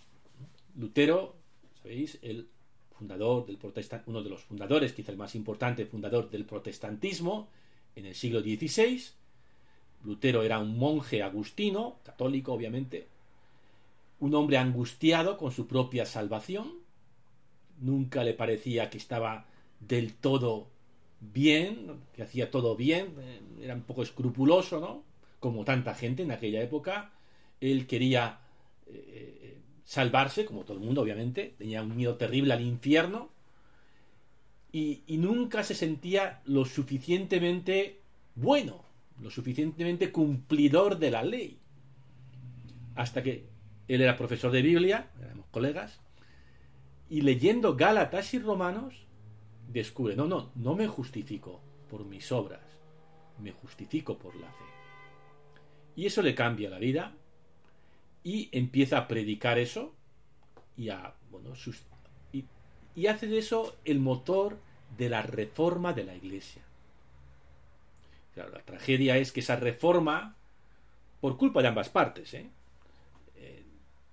Lutero, 0.80 1.36
¿sabéis? 1.82 2.18
El 2.22 2.48
fundador 2.98 3.46
del 3.46 3.58
uno 4.06 4.24
de 4.24 4.30
los 4.30 4.44
fundadores, 4.44 4.94
quizá 4.94 5.12
el 5.12 5.18
más 5.18 5.36
importante 5.36 5.86
fundador 5.86 6.30
del 6.30 6.46
protestantismo 6.46 7.50
en 7.96 8.06
el 8.06 8.16
siglo 8.16 8.42
XVI. 8.42 9.02
Lutero 10.06 10.44
era 10.44 10.60
un 10.60 10.78
monje 10.78 11.22
agustino, 11.22 12.00
católico 12.04 12.54
obviamente, 12.54 13.08
un 14.20 14.34
hombre 14.36 14.58
angustiado 14.58 15.38
con 15.38 15.52
su 15.52 15.68
propia 15.68 16.06
salvación. 16.06 16.74
Nunca 17.80 18.24
le 18.24 18.34
parecía 18.34 18.90
que 18.90 18.98
estaba 18.98 19.46
del 19.80 20.14
todo 20.14 20.68
bien, 21.20 22.00
que 22.14 22.24
hacía 22.24 22.52
todo 22.52 22.76
bien, 22.78 23.16
eh, 23.20 23.42
era 23.62 23.76
un 23.76 23.82
poco 23.82 24.04
escrupuloso, 24.04 24.80
¿no? 24.80 25.04
Como 25.40 25.66
tanta 25.66 25.94
gente 25.94 26.24
en 26.24 26.32
aquella 26.32 26.62
época. 26.62 27.12
Él 27.60 27.88
quería 27.88 28.40
eh, 28.88 29.29
salvarse, 29.89 30.46
como 30.46 30.65
todo 30.65 30.77
el 30.77 30.84
mundo, 30.84 31.01
obviamente, 31.01 31.55
tenía 31.58 31.81
un 31.81 31.96
miedo 31.96 32.15
terrible 32.15 32.53
al 32.53 32.62
infierno. 32.62 33.31
Y, 34.72 35.01
nunca 35.08 35.63
se 35.63 35.74
sentía 35.74 36.41
lo 36.46 36.63
suficientemente 36.63 38.00
bueno, 38.36 38.84
lo 39.19 39.31
suficientemente 39.31 40.12
cumplidor 40.12 41.00
de 41.00 41.10
la 41.10 41.24
ley. 41.24 41.58
Hasta 42.93 43.24
que 43.24 43.48
él 43.88 44.01
era 44.01 44.15
profesor 44.15 44.51
de 44.51 44.62
Biblia, 44.62 45.10
éramos 45.19 45.48
colegas, 45.48 46.00
y 47.10 47.22
leyendo 47.22 47.75
Gálatas 47.75 48.36
y 48.36 48.39
Romanos, 48.39 49.08
descubre, 49.69 50.15
no, 50.15 50.27
no, 50.27 50.51
no 50.53 50.75
me 50.75 50.86
justifico 50.86 51.62
por 51.89 52.05
mis 52.05 52.31
obras, 52.31 52.62
me 53.41 53.53
justifico 53.53 54.19
por 54.19 54.36
la 54.36 54.51
fe. 54.51 54.65
Y 55.96 56.05
eso 56.05 56.22
le 56.22 56.36
cambia 56.36 56.69
la 56.69 56.77
vida 56.77 57.15
y 58.24 58.50
empieza 58.52 58.98
a 58.98 59.08
predicar 59.08 59.58
eso 59.58 59.96
y 60.78 60.90
a, 60.90 61.14
bueno, 61.32 61.54
y, 62.32 63.08
hace 63.08 63.28
de 63.28 63.38
eso 63.38 63.78
el 63.86 64.00
motor 64.00 64.60
de 64.98 65.10
la 65.10 65.22
reforma 65.22 65.94
de 65.94 66.04
la 66.04 66.16
iglesia. 66.16 66.62
Claro, 68.34 68.52
la 68.52 68.64
tragedia 68.64 69.18
es 69.18 69.32
que 69.32 69.40
esa 69.40 69.56
reforma, 69.56 70.36
por 71.22 71.38
culpa 71.38 71.62
de 71.62 71.68
ambas 71.68 71.90
partes, 71.90 72.34
¿eh? 72.34 72.50
Eh, 73.36 73.64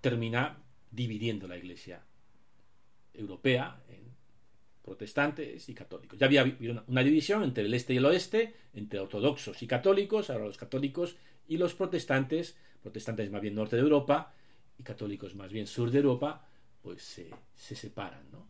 termina 0.00 0.58
dividiendo 0.90 1.48
la 1.48 1.56
iglesia 1.56 2.02
europea 3.14 3.80
en 3.88 4.06
protestantes 4.82 5.68
y 5.68 5.74
católicos. 5.74 6.18
Ya 6.18 6.26
había 6.26 6.44
una 6.86 7.02
división 7.02 7.42
entre 7.42 7.64
el 7.64 7.74
este 7.74 7.94
y 7.94 7.96
el 7.96 8.06
oeste, 8.06 8.54
entre 8.74 9.00
ortodoxos 9.00 9.62
y 9.62 9.66
católicos, 9.66 10.30
ahora 10.30 10.46
los 10.46 10.56
católicos 10.56 11.16
y 11.48 11.58
los 11.58 11.74
protestantes, 11.74 12.56
protestantes 12.86 13.28
más 13.32 13.42
bien 13.42 13.56
norte 13.56 13.74
de 13.74 13.82
Europa 13.82 14.32
y 14.78 14.84
católicos 14.84 15.34
más 15.34 15.52
bien 15.52 15.66
sur 15.66 15.90
de 15.90 15.98
Europa, 15.98 16.46
pues 16.82 17.02
se, 17.02 17.74
separan, 17.74 18.30
¿no? 18.30 18.46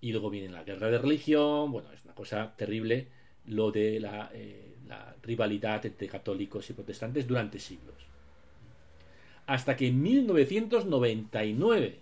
Y 0.00 0.10
luego 0.10 0.28
viene 0.28 0.48
la 0.48 0.64
guerra 0.64 0.90
de 0.90 0.98
religión, 0.98 1.70
bueno, 1.70 1.92
es 1.92 2.04
una 2.04 2.16
cosa 2.16 2.52
terrible 2.56 3.06
lo 3.46 3.70
de 3.70 4.00
la, 4.00 4.28
eh, 4.34 4.74
rivalidad 5.22 5.86
entre 5.86 6.08
católicos 6.08 6.68
y 6.68 6.72
protestantes 6.72 7.28
durante 7.28 7.60
siglos. 7.60 7.94
Hasta 9.46 9.76
que 9.76 9.86
en 9.86 10.02
1999, 10.02 12.00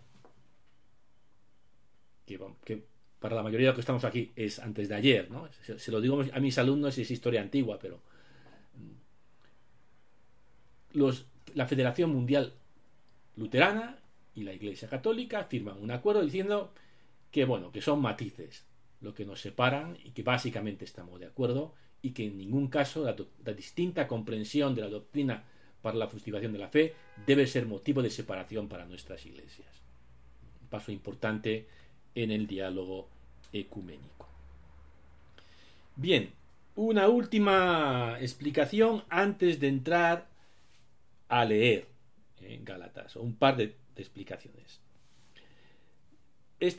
que, 2.25 2.41
que 2.65 2.83
para 3.21 3.37
la 3.37 3.43
mayoría 3.43 3.67
de 3.67 3.73
los 3.73 3.77
que 3.77 3.81
estamos 3.81 4.05
aquí 4.05 4.33
es 4.37 4.59
antes 4.59 4.89
de 4.89 4.95
ayer, 4.95 5.31
¿no? 5.31 5.49
Se, 5.77 5.93
lo 5.93 6.01
digo 6.01 6.25
a 6.33 6.41
mis 6.41 6.57
alumnos 6.57 6.97
y 6.97 7.03
es 7.03 7.11
historia 7.11 7.43
antigua, 7.43 7.79
pero 7.79 8.01
la 11.55 11.67
Federación 11.67 12.11
Mundial 12.11 12.53
Luterana 13.37 13.99
y 14.35 14.43
la 14.43 14.53
Iglesia 14.53 14.89
Católica 14.89 15.45
firman 15.45 15.81
un 15.81 15.91
acuerdo 15.91 16.23
diciendo 16.23 16.73
que 17.31 17.45
bueno, 17.45 17.71
que 17.71 17.83
son 17.83 18.01
matices 18.01 18.65
lo 19.01 19.15
que 19.15 19.27
nos 19.27 19.41
separan 19.41 19.99
y 20.05 20.11
que 20.11 20.23
básicamente 20.23 20.85
estamos 20.85 21.21
de 21.21 21.27
acuerdo 21.27 21.75
y 22.03 22.11
que 22.11 22.27
en 22.27 22.39
ningún 22.39 22.69
caso 22.69 23.05
la, 23.05 23.15
la 23.45 23.53
distinta 23.53 24.09
comprensión 24.09 24.75
de 24.75 24.83
la 24.83 24.89
doctrina 24.89 25.45
para 25.83 25.97
la 25.97 26.07
justificación 26.07 26.53
de 26.53 26.59
la 26.59 26.69
fe 26.69 26.95
debe 27.27 27.47
ser 27.47 27.67
motivo 27.67 28.03
de 28.03 28.11
separación 28.11 28.69
para 28.69 28.87
nuestras 28.87 29.25
iglesias. 29.27 29.69
Un 30.63 30.69
paso 30.69 30.93
importante 30.93 31.67
en 32.15 32.31
el 32.31 32.47
diálogo 32.47 33.09
ecuménico. 33.53 34.27
Bien, 35.95 36.31
una 36.75 37.09
última 37.09 38.19
explicación 38.21 39.05
antes 39.09 39.61
de 39.61 39.69
entrar 39.69 40.27
a 41.29 41.45
leer 41.45 41.87
en 42.41 42.65
Gálatas, 42.65 43.17
o 43.17 43.23
un 43.23 43.37
par 43.37 43.57
de, 43.57 43.77
explicaciones. 43.97 44.81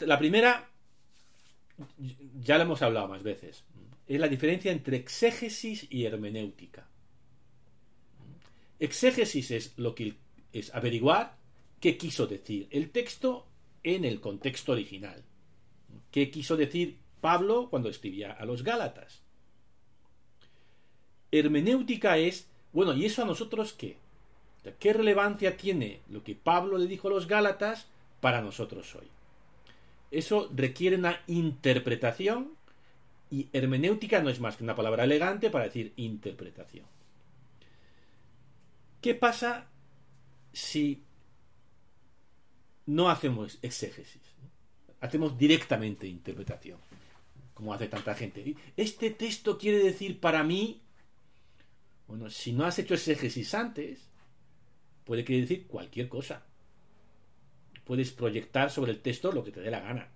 la 0.01 0.19
primera, 0.19 0.69
ya 2.39 2.57
la 2.57 2.63
hemos 2.63 2.81
hablado 2.81 3.07
más 3.07 3.23
veces, 3.23 3.63
es 4.07 4.19
la 4.19 4.27
diferencia 4.27 4.71
entre 4.71 4.97
exégesis 4.97 5.87
y 5.89 6.05
hermenéutica. 6.05 6.87
Exégesis 8.79 9.51
es 9.51 9.77
lo 9.77 9.95
que 9.95 10.13
es 10.53 10.73
averiguar 10.73 11.37
qué 11.79 11.97
quiso 11.97 12.27
decir 12.27 12.67
el 12.71 12.91
texto 12.91 13.47
en 13.83 14.05
el 14.05 14.21
contexto 14.21 14.71
original. 14.71 15.23
¿Qué 16.11 16.29
quiso 16.29 16.55
decir 16.55 16.99
Pablo 17.21 17.69
cuando 17.69 17.89
escribía 17.89 18.31
a 18.31 18.45
los 18.45 18.63
Gálatas? 18.63 19.23
Hermenéutica 21.31 22.17
es, 22.17 22.47
bueno, 22.71 22.93
¿y 22.93 23.05
eso 23.05 23.23
a 23.23 23.25
nosotros 23.25 23.73
qué? 23.73 23.97
¿Qué 24.75 24.93
relevancia 24.93 25.57
tiene 25.57 26.01
lo 26.09 26.24
que 26.24 26.36
Pablo 26.36 26.77
le 26.77 26.88
dijo 26.88 27.07
a 27.07 27.12
los 27.12 27.27
Gálatas 27.27 27.88
para 28.21 28.41
nosotros 28.41 28.95
hoy? 28.95 29.07
Eso 30.12 30.50
requiere 30.55 30.95
una 30.95 31.21
interpretación 31.27 32.51
y 33.29 33.50
hermenéutica 33.51 34.21
no 34.21 34.29
es 34.29 34.39
más 34.39 34.55
que 34.55 34.63
una 34.63 34.75
palabra 34.75 35.03
elegante 35.03 35.50
para 35.50 35.65
decir 35.65 35.93
interpretación. 35.97 36.86
¿Qué 39.01 39.13
pasa 39.13 39.67
si 40.53 41.03
no 42.86 43.09
hacemos 43.09 43.59
exégesis? 43.62 44.38
hacemos 45.00 45.38
directamente 45.38 46.07
interpretación, 46.07 46.79
como 47.53 47.74
hace 47.74 47.88
tanta 47.88 48.15
gente. 48.15 48.55
Este 48.75 49.12
texto 49.12 49.57
quiere 49.57 49.79
decir 49.79 50.19
para 50.19 50.43
mí, 50.43 50.81
bueno, 52.07 52.29
si 52.29 52.53
no 52.53 52.65
has 52.65 52.79
hecho 52.79 52.93
exégesis 52.93 53.53
antes, 53.53 54.09
puede 55.07 55.23
querer 55.23 55.41
decir 55.41 55.65
cualquier 55.65 56.09
cosa. 56.09 56.43
Puedes 57.85 58.11
proyectar 58.11 58.69
sobre 58.69 58.91
el 58.91 58.99
texto 58.99 59.31
lo 59.31 59.43
que 59.43 59.51
te 59.51 59.61
dé 59.61 59.71
la 59.71 59.79
gana. 59.79 60.09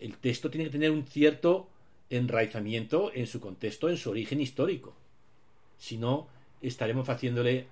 El 0.00 0.18
texto 0.18 0.50
tiene 0.50 0.64
que 0.64 0.72
tener 0.72 0.90
un 0.90 1.06
cierto 1.06 1.70
enraizamiento 2.10 3.12
en 3.14 3.28
su 3.28 3.40
contexto, 3.40 3.88
en 3.88 3.96
su 3.96 4.10
origen 4.10 4.40
histórico. 4.40 4.94
Si 5.78 5.96
no, 5.96 6.26
estaremos 6.60 7.08
haciéndole 7.08 7.66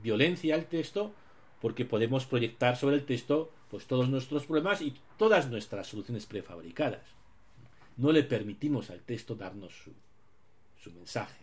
violencia 0.00 0.54
al 0.54 0.66
texto 0.66 1.12
porque 1.60 1.84
podemos 1.84 2.24
proyectar 2.24 2.76
sobre 2.76 2.96
el 2.96 3.04
texto 3.04 3.52
pues 3.68 3.86
todos 3.86 4.08
nuestros 4.08 4.46
problemas 4.46 4.80
y 4.80 4.94
todas 5.18 5.48
nuestras 5.48 5.88
soluciones 5.88 6.26
prefabricadas. 6.26 7.02
No 7.96 8.12
le 8.12 8.22
permitimos 8.22 8.90
al 8.90 9.00
texto 9.00 9.34
darnos 9.34 9.72
su, 10.82 10.90
mensaje. 10.92 11.42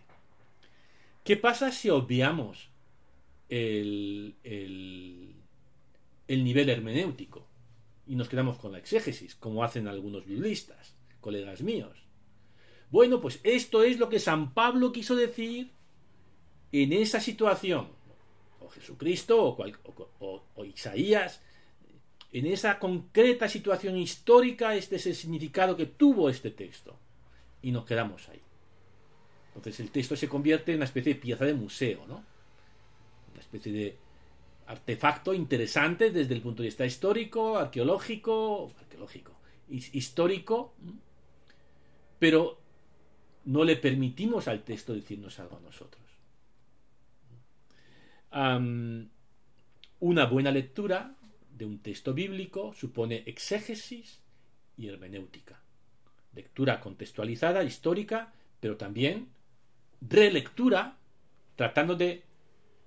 ¿Qué 1.24 1.36
pasa 1.36 1.70
si 1.70 1.90
obviamos 1.90 2.69
el, 3.50 4.36
el, 4.42 5.34
el 6.26 6.44
nivel 6.44 6.70
hermenéutico 6.70 7.46
y 8.06 8.14
nos 8.16 8.28
quedamos 8.28 8.58
con 8.58 8.72
la 8.72 8.78
exégesis, 8.78 9.34
como 9.34 9.62
hacen 9.62 9.86
algunos 9.86 10.24
biblistas, 10.24 10.96
colegas 11.20 11.62
míos? 11.62 11.98
Bueno, 12.90 13.20
pues 13.20 13.40
esto 13.44 13.82
es 13.82 13.98
lo 13.98 14.08
que 14.08 14.18
San 14.18 14.54
Pablo 14.54 14.92
quiso 14.92 15.14
decir 15.14 15.70
en 16.72 16.92
esa 16.92 17.20
situación. 17.20 17.88
O 18.60 18.68
Jesucristo 18.68 19.56
o, 20.18 20.42
o 20.54 20.64
Isaías 20.64 21.42
en 22.32 22.46
esa 22.46 22.78
concreta 22.78 23.48
situación 23.48 23.96
histórica 23.96 24.74
este 24.76 24.96
es 24.96 25.06
el 25.06 25.14
significado 25.14 25.76
que 25.76 25.86
tuvo 25.86 26.30
este 26.30 26.50
texto. 26.50 26.96
Y 27.62 27.72
nos 27.72 27.84
quedamos 27.84 28.28
ahí. 28.28 28.40
Entonces 29.48 29.80
el 29.80 29.90
texto 29.90 30.16
se 30.16 30.28
convierte 30.28 30.72
en 30.72 30.78
una 30.78 30.84
especie 30.84 31.14
de 31.14 31.20
pieza 31.20 31.44
de 31.44 31.54
museo, 31.54 32.06
¿no? 32.06 32.24
Especie 33.52 33.72
de 33.72 33.98
artefacto 34.66 35.34
interesante 35.34 36.12
desde 36.12 36.34
el 36.34 36.42
punto 36.42 36.62
de 36.62 36.68
vista 36.68 36.86
histórico, 36.86 37.58
arqueológico, 37.58 38.72
arqueológico, 38.78 39.32
histórico, 39.68 40.74
pero 42.20 42.60
no 43.46 43.64
le 43.64 43.74
permitimos 43.76 44.46
al 44.46 44.62
texto 44.62 44.94
decirnos 44.94 45.40
algo 45.40 45.56
a 45.56 45.60
nosotros. 45.60 46.00
una 50.00 50.26
buena 50.26 50.52
lectura 50.52 51.16
de 51.50 51.64
un 51.64 51.80
texto 51.80 52.14
bíblico 52.14 52.72
supone 52.72 53.24
exégesis 53.26 54.20
y 54.76 54.86
hermenéutica. 54.86 55.60
Lectura 56.32 56.80
contextualizada, 56.80 57.64
histórica, 57.64 58.32
pero 58.60 58.76
también 58.76 59.28
relectura, 60.00 60.96
tratando 61.56 61.96
de 61.96 62.22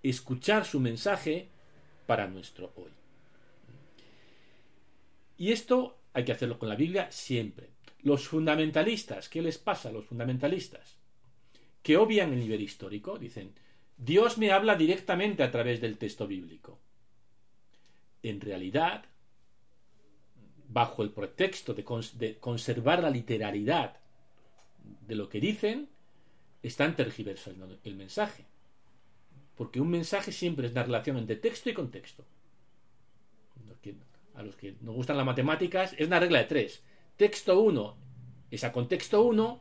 escuchar 0.03 0.65
su 0.65 0.79
mensaje 0.79 1.49
para 2.05 2.27
nuestro 2.27 2.73
hoy. 2.75 2.91
Y 5.37 5.51
esto 5.51 5.97
hay 6.13 6.25
que 6.25 6.33
hacerlo 6.33 6.59
con 6.59 6.69
la 6.69 6.75
Biblia 6.75 7.11
siempre. 7.11 7.69
Los 8.01 8.27
fundamentalistas, 8.27 9.29
¿qué 9.29 9.41
les 9.41 9.57
pasa 9.57 9.89
a 9.89 9.91
los 9.91 10.05
fundamentalistas? 10.05 10.97
Que 11.81 11.97
obvian 11.97 12.33
el 12.33 12.39
nivel 12.39 12.61
histórico, 12.61 13.17
dicen, 13.17 13.53
Dios 13.97 14.37
me 14.37 14.51
habla 14.51 14.75
directamente 14.75 15.43
a 15.43 15.51
través 15.51 15.79
del 15.81 15.97
texto 15.97 16.27
bíblico. 16.27 16.79
En 18.21 18.41
realidad, 18.41 19.05
bajo 20.67 21.03
el 21.03 21.11
pretexto 21.11 21.73
de, 21.73 22.37
conservar 22.39 23.01
la 23.01 23.09
literalidad 23.09 23.97
de 25.07 25.15
lo 25.15 25.29
que 25.29 25.39
dicen, 25.39 25.89
están 26.61 26.95
tergiversando 26.95 27.79
el 27.83 27.95
mensaje. 27.95 28.45
Porque 29.55 29.79
un 29.79 29.89
mensaje 29.89 30.31
siempre 30.31 30.67
es 30.67 30.71
una 30.71 30.83
relación 30.83 31.17
entre 31.17 31.35
texto 31.35 31.69
y 31.69 31.73
contexto. 31.73 32.23
A 34.35 34.41
los 34.41 34.55
que 34.55 34.75
nos 34.81 34.95
gustan 34.95 35.17
las 35.17 35.25
matemáticas, 35.25 35.93
es 35.97 36.07
una 36.07 36.19
regla 36.19 36.39
de 36.39 36.45
tres. 36.45 36.81
Texto 37.17 37.59
1 37.59 37.95
es 38.49 38.63
a 38.63 38.71
contexto 38.71 39.21
1, 39.21 39.59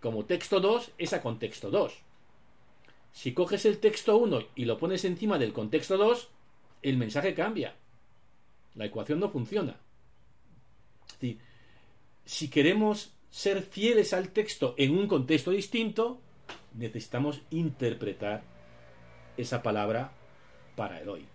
como 0.00 0.24
texto 0.24 0.60
2 0.60 0.92
es 0.96 1.12
a 1.12 1.20
contexto 1.20 1.70
2. 1.70 1.92
Si 3.12 3.32
coges 3.32 3.66
el 3.66 3.78
texto 3.78 4.16
1 4.16 4.40
y 4.54 4.64
lo 4.64 4.78
pones 4.78 5.04
encima 5.04 5.38
del 5.38 5.52
contexto 5.52 5.98
2, 5.98 6.28
el 6.82 6.96
mensaje 6.96 7.34
cambia. 7.34 7.74
La 8.74 8.86
ecuación 8.86 9.20
no 9.20 9.30
funciona. 9.30 9.78
si 12.24 12.48
queremos 12.48 13.12
ser 13.30 13.62
fieles 13.62 14.12
al 14.14 14.30
texto 14.30 14.74
en 14.78 14.96
un 14.96 15.06
contexto 15.06 15.50
distinto, 15.50 16.20
necesitamos 16.74 17.42
interpretar 17.50 18.53
esa 19.36 19.62
palabra 19.62 20.12
para 20.76 21.00
el 21.00 21.08
hoy. 21.08 21.26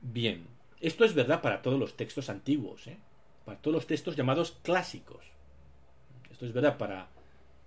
Bien, 0.00 0.46
esto 0.80 1.04
es 1.04 1.14
verdad 1.14 1.40
para 1.42 1.62
todos 1.62 1.78
los 1.78 1.96
textos 1.96 2.28
antiguos, 2.30 2.86
¿eh? 2.86 2.98
para 3.44 3.58
todos 3.58 3.74
los 3.74 3.86
textos 3.86 4.16
llamados 4.16 4.58
clásicos. 4.62 5.24
Esto 6.30 6.46
es 6.46 6.52
verdad 6.52 6.76
para, 6.76 7.08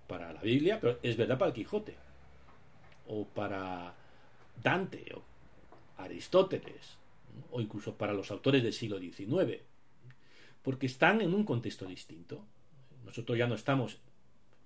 para 0.06 0.32
la 0.32 0.40
Biblia, 0.40 0.78
pero 0.80 0.98
es 1.02 1.16
verdad 1.16 1.38
para 1.38 1.48
el 1.48 1.54
Quijote, 1.54 1.96
o 3.08 3.24
para 3.26 3.94
Dante, 4.62 5.04
o 5.14 5.22
Aristóteles, 5.98 6.96
o 7.50 7.60
incluso 7.60 7.94
para 7.94 8.12
los 8.12 8.30
autores 8.30 8.62
del 8.62 8.72
siglo 8.72 8.98
XIX, 8.98 9.60
porque 10.62 10.86
están 10.86 11.20
en 11.20 11.34
un 11.34 11.44
contexto 11.44 11.86
distinto. 11.86 12.44
Nosotros 13.04 13.36
ya 13.36 13.46
no 13.46 13.54
estamos 13.54 13.98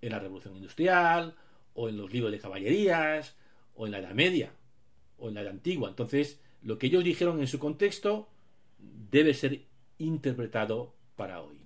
en 0.03 0.11
la 0.11 0.19
Revolución 0.19 0.57
Industrial, 0.57 1.35
o 1.75 1.89
en 1.89 1.97
los 1.97 2.13
libros 2.13 2.33
de 2.33 2.39
caballerías, 2.39 3.37
o 3.75 3.87
en 3.87 3.93
la 3.93 3.99
Edad 3.99 4.15
Media, 4.15 4.53
o 5.19 5.29
en 5.29 5.35
la 5.35 5.43
Edad 5.43 5.53
Antigua. 5.53 5.89
Entonces, 5.89 6.41
lo 6.63 6.79
que 6.79 6.87
ellos 6.87 7.05
dijeron 7.05 7.41
en 7.41 7.47
su 7.47 7.59
contexto 7.59 8.29
debe 9.11 9.35
ser 9.35 9.63
interpretado 9.99 10.95
para 11.17 11.41
hoy. 11.43 11.59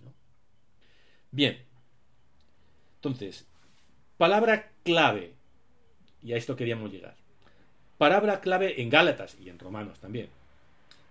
Bien, 1.30 1.58
entonces, 2.96 3.46
palabra 4.16 4.72
clave, 4.82 5.34
y 6.22 6.32
a 6.32 6.36
esto 6.36 6.56
queríamos 6.56 6.90
llegar. 6.90 7.16
Palabra 7.98 8.40
clave 8.40 8.80
en 8.80 8.90
Gálatas 8.90 9.36
y 9.40 9.50
en 9.50 9.58
Romanos 9.58 9.98
también. 10.00 10.28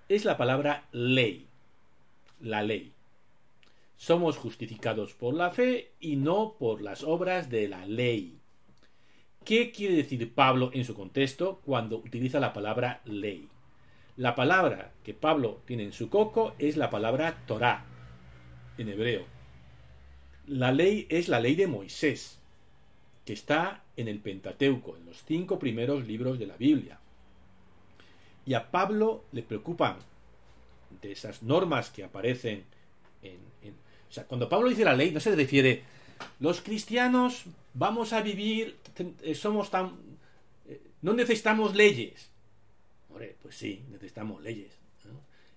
Es 0.10 0.26
la 0.26 0.38
palabra 0.38 0.88
ley. 0.92 1.48
La 2.40 2.64
ley. 2.64 2.94
Somos 3.96 4.38
justificados 4.38 5.14
por 5.14 5.34
la 5.34 5.52
fe 5.52 5.92
y 6.00 6.16
no 6.16 6.56
por 6.58 6.82
las 6.82 7.04
obras 7.04 7.50
de 7.50 7.68
la 7.68 7.86
ley. 7.86 8.40
¿Qué 9.48 9.72
quiere 9.72 9.96
decir 9.96 10.34
Pablo 10.34 10.72
en 10.74 10.84
su 10.84 10.94
contexto 10.94 11.62
cuando 11.64 11.96
utiliza 12.00 12.38
la 12.42 12.52
palabra 12.52 13.00
ley? 13.06 13.48
La 14.18 14.36
palabra 14.36 14.92
que 15.06 15.14
Pablo 15.14 15.62
tiene 15.64 15.84
en 15.84 15.94
su 15.94 16.10
coco 16.10 16.54
es 16.60 16.76
la 16.76 16.90
palabra 16.90 17.46
Torah, 17.48 17.86
en 18.78 18.90
hebreo. 18.90 19.24
La 20.48 20.74
ley 20.74 21.08
es 21.10 21.30
la 21.30 21.40
ley 21.40 21.56
de 21.56 21.68
Moisés, 21.68 22.40
que 23.24 23.32
está 23.32 23.84
en 23.96 24.10
el 24.10 24.20
Pentateuco, 24.20 24.98
en 24.98 25.06
los 25.06 25.24
cinco 25.24 25.60
primeros 25.60 26.06
libros 26.06 26.38
de 26.40 26.48
la 26.48 26.58
Biblia. 26.58 27.00
Y 28.46 28.54
a 28.54 28.70
Pablo 28.70 29.24
le 29.32 29.44
preocupan 29.44 29.96
de 31.02 31.14
esas 31.14 31.42
normas 31.42 31.90
que 31.90 32.04
aparecen 32.04 32.66
en, 33.22 33.40
o 34.10 34.12
sea, 34.12 34.26
cuando 34.26 34.50
Pablo 34.50 34.68
dice 34.68 34.84
la 34.84 34.94
ley, 34.94 35.12
no 35.12 35.22
se 35.22 35.34
refiere 35.34 35.84
los 36.40 36.62
cristianos 36.62 37.46
vamos 37.74 38.14
a 38.14 38.22
vivir, 38.22 38.78
eh, 39.22 39.36
somos 39.36 39.70
tan... 39.70 39.96
Eh, 40.68 40.82
no 41.02 41.14
necesitamos 41.14 41.76
leyes. 41.76 42.32
pues 43.42 43.56
sí, 43.56 43.84
necesitamos 43.90 44.42
leyes. 44.42 44.78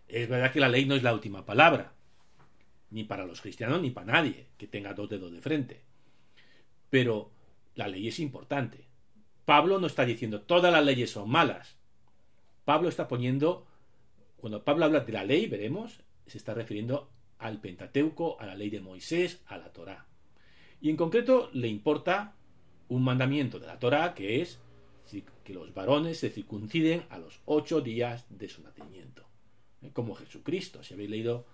Es 0.08 0.28
verdad 0.28 0.52
que 0.52 0.60
la 0.60 0.68
ley 0.68 0.86
no 0.86 0.96
es 0.96 1.02
la 1.02 1.14
última 1.14 1.44
palabra, 1.44 1.92
ni 2.90 3.04
para 3.04 3.24
los 3.24 3.40
cristianos 3.40 3.80
ni 3.80 3.90
para 3.90 4.12
nadie 4.12 4.46
que 4.58 4.66
tenga 4.66 4.92
dos 4.92 5.08
dedos 5.08 5.32
de 5.32 5.40
frente. 5.40 5.80
Pero 6.90 7.30
la 7.76 7.86
ley 7.86 8.08
es 8.08 8.18
importante. 8.18 8.86
Pablo 9.44 9.78
no 9.78 9.86
está 9.86 10.04
diciendo 10.04 10.42
todas 10.42 10.72
las 10.72 10.84
leyes 10.84 11.10
son 11.10 11.30
malas. 11.30 11.76
Pablo 12.64 12.88
está 12.88 13.08
poniendo, 13.08 13.66
cuando 14.36 14.64
Pablo 14.64 14.84
habla 14.84 15.00
de 15.00 15.12
la 15.12 15.24
ley, 15.24 15.46
veremos, 15.46 16.00
se 16.26 16.38
está 16.38 16.54
refiriendo 16.54 17.10
al 17.38 17.60
Pentateuco, 17.60 18.40
a 18.40 18.46
la 18.46 18.54
ley 18.54 18.70
de 18.70 18.80
Moisés, 18.80 19.42
a 19.46 19.58
la 19.58 19.72
Torá. 19.72 20.06
Y 20.80 20.90
en 20.90 20.96
concreto 20.96 21.50
le 21.52 21.68
importa 21.68 22.34
un 22.88 23.02
mandamiento 23.04 23.58
de 23.58 23.66
la 23.66 23.78
Torá 23.78 24.14
que 24.14 24.42
es 24.42 24.58
que 25.44 25.54
los 25.54 25.74
varones 25.74 26.18
se 26.18 26.30
circunciden 26.30 27.04
a 27.10 27.18
los 27.18 27.40
ocho 27.44 27.80
días 27.80 28.24
de 28.28 28.48
su 28.48 28.62
nacimiento. 28.62 29.24
¿eh? 29.82 29.90
Como 29.92 30.14
Jesucristo. 30.14 30.84
Si 30.84 30.94
habéis 30.94 31.10
leído 31.10 31.46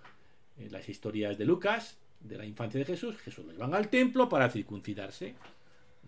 eh, 0.57 0.67
las 0.69 0.87
historias 0.87 1.37
de 1.37 1.45
Lucas, 1.45 1.97
de 2.19 2.37
la 2.37 2.45
infancia 2.45 2.79
de 2.79 2.85
Jesús, 2.85 3.17
Jesús 3.17 3.45
lo 3.45 3.51
llevan 3.51 3.73
al 3.73 3.89
templo 3.89 4.29
para 4.29 4.49
circuncidarse 4.49 5.35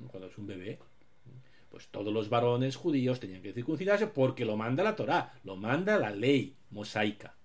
cuando 0.08 0.28
es 0.28 0.38
un 0.38 0.48
bebé. 0.48 0.78
Pues 1.70 1.88
todos 1.88 2.14
los 2.14 2.30
varones 2.30 2.76
judíos 2.76 3.20
tenían 3.20 3.42
que 3.42 3.54
circuncidarse 3.54 4.08
porque 4.08 4.46
lo 4.46 4.56
manda 4.56 4.84
la 4.84 4.96
Torá, 4.96 5.34
lo 5.44 5.56
manda 5.56 5.98
la 5.98 6.12
ley 6.12 6.56
mosaica. 6.72 7.36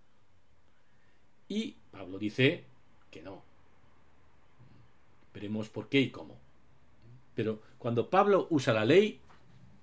Y 1.48 1.76
Pablo 1.90 2.18
dice 2.18 2.64
que 3.10 3.22
no, 3.22 3.42
Veremos 5.34 5.68
por 5.68 5.88
qué 5.88 6.00
y 6.00 6.10
cómo. 6.10 6.36
Pero 7.34 7.60
cuando 7.78 8.08
Pablo 8.08 8.46
usa 8.50 8.72
la 8.72 8.84
ley, 8.84 9.20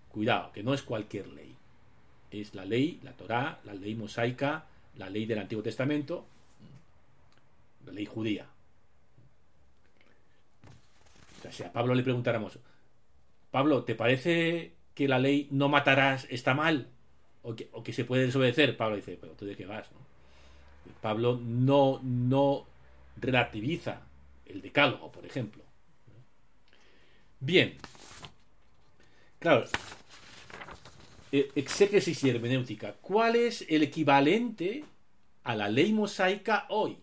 cuidado, 0.10 0.52
que 0.54 0.64
no 0.64 0.74
es 0.74 0.82
cualquier 0.82 1.28
ley. 1.28 1.56
Es 2.32 2.56
la 2.56 2.64
ley, 2.64 3.00
la 3.04 3.12
Torá, 3.12 3.60
la 3.66 3.74
ley 3.74 3.94
mosaica, 3.94 4.66
la 4.98 5.10
ley 5.10 5.26
del 5.26 5.40
Antiguo 5.40 5.62
Testamento, 5.62 6.26
la 7.86 7.92
ley 7.92 8.06
judía. 8.06 8.48
O 11.38 11.42
sea, 11.42 11.52
si 11.52 11.64
a 11.64 11.74
Pablo 11.74 11.94
le 11.94 12.04
preguntáramos, 12.04 12.58
Pablo, 13.52 13.84
¿te 13.84 13.96
parece 13.96 14.72
que 14.96 15.10
la 15.10 15.20
ley 15.20 15.50
no 15.52 15.68
matarás 15.68 16.26
está 16.30 16.54
mal? 16.54 16.88
¿O 17.44 17.56
que, 17.56 17.94
se 17.94 18.06
puede 18.06 18.28
desobedecer? 18.28 18.78
Pablo 18.78 18.96
dice, 18.96 19.18
pero 19.20 19.34
tú 19.34 19.46
de 19.46 19.58
qué 19.58 19.66
vas, 19.66 19.88
Pablo 21.02 21.40
no, 21.44 22.00
no 22.04 22.66
relativiza 23.18 24.04
el 24.52 24.62
decálogo, 24.62 25.12
por 25.12 25.26
ejemplo. 25.26 25.64
Bien. 27.40 27.78
Claro. 29.40 29.66
E, 31.32 31.52
exégesis 31.56 32.24
y 32.24 32.30
hermenéutica. 32.30 32.94
¿Cuál 33.02 33.36
es 33.36 33.66
el 33.70 33.84
equivalente 33.84 34.86
a 35.44 35.56
la 35.56 35.70
ley 35.70 35.94
mosaica 35.94 36.68
hoy? 36.70 36.98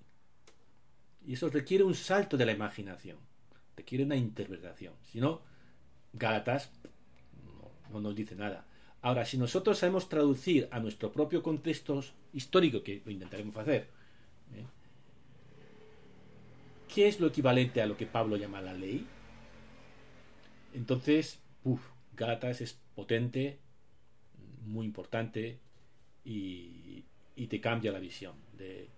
Y 1.26 1.34
eso 1.34 1.48
requiere 1.48 1.84
un 1.84 1.94
salto 1.94 2.36
de 2.36 2.46
la 2.46 2.52
imaginación. 2.52 3.18
Requiere 3.76 4.04
una 4.04 4.16
interpretación. 4.16 4.94
Si 5.02 5.20
no, 5.20 5.42
Gálatas 6.12 6.70
no, 7.90 8.00
nos 8.00 8.14
dice 8.14 8.34
nada. 8.36 8.66
Ahora, 9.02 9.24
si 9.24 9.38
nosotros 9.38 9.78
sabemos 9.78 10.08
traducir 10.08 10.68
a 10.70 10.80
nuestro 10.80 11.12
propio 11.12 11.42
contexto 11.42 12.02
histórico, 12.32 12.82
que 12.82 13.02
lo 13.04 13.10
intentaremos 13.10 13.56
hacer, 13.56 13.88
¿eh? 14.54 14.64
¿Qué 16.92 17.08
es 17.08 17.20
lo 17.20 17.28
equivalente 17.28 17.80
a 17.82 17.86
lo 17.86 17.96
que 17.96 18.06
Pablo 18.06 18.36
llama 18.36 18.60
la 18.60 18.72
ley? 18.72 19.06
Entonces, 20.74 21.40
uff, 21.64 21.80
Gálatas 22.16 22.60
es 22.60 22.78
potente, 22.94 23.58
muy 24.66 24.86
importante 24.86 25.58
y, 26.24 27.04
y 27.36 27.46
te 27.46 27.60
cambia 27.60 27.92
la 27.92 28.00
visión 28.00 28.34
de, 28.56 28.88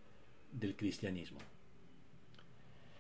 del 0.53 0.75
cristianismo. 0.75 1.39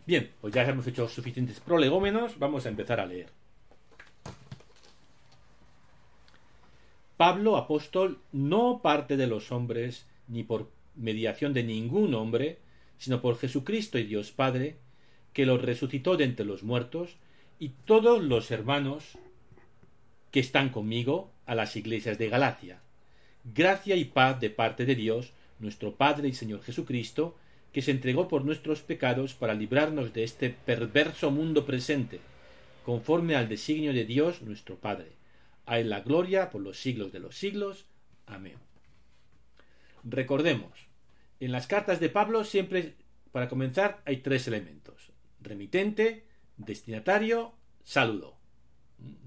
Bien, 0.06 0.30
pues 0.40 0.52
ya 0.52 0.62
hemos 0.62 0.86
hecho 0.86 1.08
suficientes 1.08 1.60
prolegómenos, 1.60 2.38
vamos 2.38 2.66
a 2.66 2.68
empezar 2.68 3.00
a 3.00 3.06
leer. 3.06 3.28
Pablo, 7.16 7.56
apóstol, 7.56 8.18
no 8.32 8.80
parte 8.82 9.16
de 9.16 9.26
los 9.26 9.52
hombres, 9.52 10.06
ni 10.26 10.42
por 10.42 10.70
mediación 10.96 11.52
de 11.52 11.62
ningún 11.62 12.14
hombre, 12.14 12.58
sino 13.00 13.22
por 13.22 13.38
Jesucristo 13.38 13.98
y 13.98 14.04
Dios 14.04 14.30
Padre, 14.30 14.76
que 15.32 15.46
lo 15.46 15.56
resucitó 15.56 16.18
de 16.18 16.24
entre 16.24 16.44
los 16.44 16.62
muertos, 16.62 17.16
y 17.58 17.70
todos 17.86 18.22
los 18.22 18.50
hermanos 18.50 19.16
que 20.30 20.40
están 20.40 20.68
conmigo 20.68 21.32
a 21.46 21.54
las 21.54 21.76
iglesias 21.76 22.18
de 22.18 22.28
Galacia. 22.28 22.82
Gracia 23.54 23.96
y 23.96 24.04
paz 24.04 24.38
de 24.38 24.50
parte 24.50 24.84
de 24.84 24.96
Dios, 24.96 25.32
nuestro 25.60 25.94
Padre 25.94 26.28
y 26.28 26.34
Señor 26.34 26.62
Jesucristo, 26.62 27.38
que 27.72 27.80
se 27.80 27.90
entregó 27.90 28.28
por 28.28 28.44
nuestros 28.44 28.82
pecados 28.82 29.32
para 29.32 29.54
librarnos 29.54 30.12
de 30.12 30.24
este 30.24 30.50
perverso 30.50 31.30
mundo 31.30 31.64
presente, 31.64 32.20
conforme 32.84 33.34
al 33.34 33.48
designio 33.48 33.94
de 33.94 34.04
Dios 34.04 34.42
nuestro 34.42 34.76
Padre. 34.76 35.12
A 35.64 35.78
la 35.78 36.00
gloria 36.00 36.50
por 36.50 36.60
los 36.60 36.78
siglos 36.78 37.12
de 37.12 37.20
los 37.20 37.34
siglos. 37.34 37.86
Amén. 38.26 38.58
Recordemos, 40.04 40.89
en 41.40 41.52
las 41.52 41.66
cartas 41.66 42.00
de 42.00 42.08
Pablo 42.08 42.44
siempre, 42.44 42.96
para 43.32 43.48
comenzar, 43.48 44.02
hay 44.04 44.18
tres 44.18 44.46
elementos. 44.46 45.12
Remitente, 45.40 46.26
destinatario, 46.56 47.54
saludo. 47.82 48.36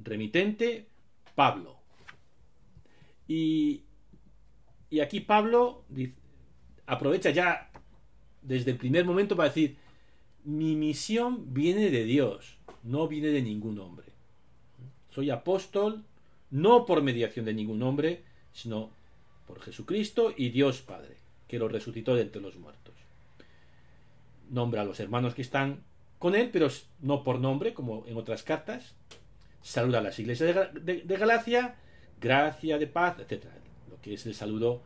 Remitente, 0.03 0.87
Pablo. 1.35 1.79
Y, 3.27 3.83
y 4.89 4.99
aquí 4.99 5.19
Pablo 5.19 5.85
aprovecha 6.85 7.31
ya 7.31 7.71
desde 8.41 8.71
el 8.71 8.77
primer 8.77 9.05
momento 9.05 9.35
para 9.35 9.49
decir, 9.49 9.77
mi 10.43 10.75
misión 10.75 11.53
viene 11.53 11.89
de 11.89 12.03
Dios, 12.03 12.57
no 12.83 13.07
viene 13.07 13.29
de 13.29 13.41
ningún 13.41 13.79
hombre. 13.79 14.07
Soy 15.09 15.29
apóstol 15.29 16.03
no 16.51 16.85
por 16.85 17.01
mediación 17.01 17.45
de 17.45 17.53
ningún 17.53 17.81
hombre, 17.81 18.23
sino 18.51 18.91
por 19.47 19.59
Jesucristo 19.61 20.33
y 20.37 20.49
Dios 20.49 20.81
Padre, 20.81 21.17
que 21.53 21.59
lo 21.59 21.67
resucitó 21.67 22.15
de 22.15 22.23
entre 22.23 22.41
los 22.41 22.55
muertos. 22.55 22.95
Nombra 24.49 24.81
a 24.81 24.85
los 24.85 24.99
hermanos 24.99 25.35
que 25.35 25.43
están 25.43 25.83
con 26.17 26.33
él, 26.33 26.49
pero 26.51 26.67
no 27.01 27.23
por 27.23 27.39
nombre, 27.39 27.75
como 27.75 28.07
en 28.07 28.17
otras 28.17 28.41
cartas. 28.41 28.95
Saluda 29.61 29.99
a 29.99 30.01
las 30.01 30.17
iglesias 30.17 30.73
de, 30.73 31.03
Galacia, 31.15 31.75
gracia, 32.19 32.79
de 32.79 32.87
paz, 32.87 33.17
etc. 33.19 33.45
Lo 33.87 34.01
que 34.01 34.15
es 34.15 34.25
el 34.25 34.33
saludo, 34.33 34.81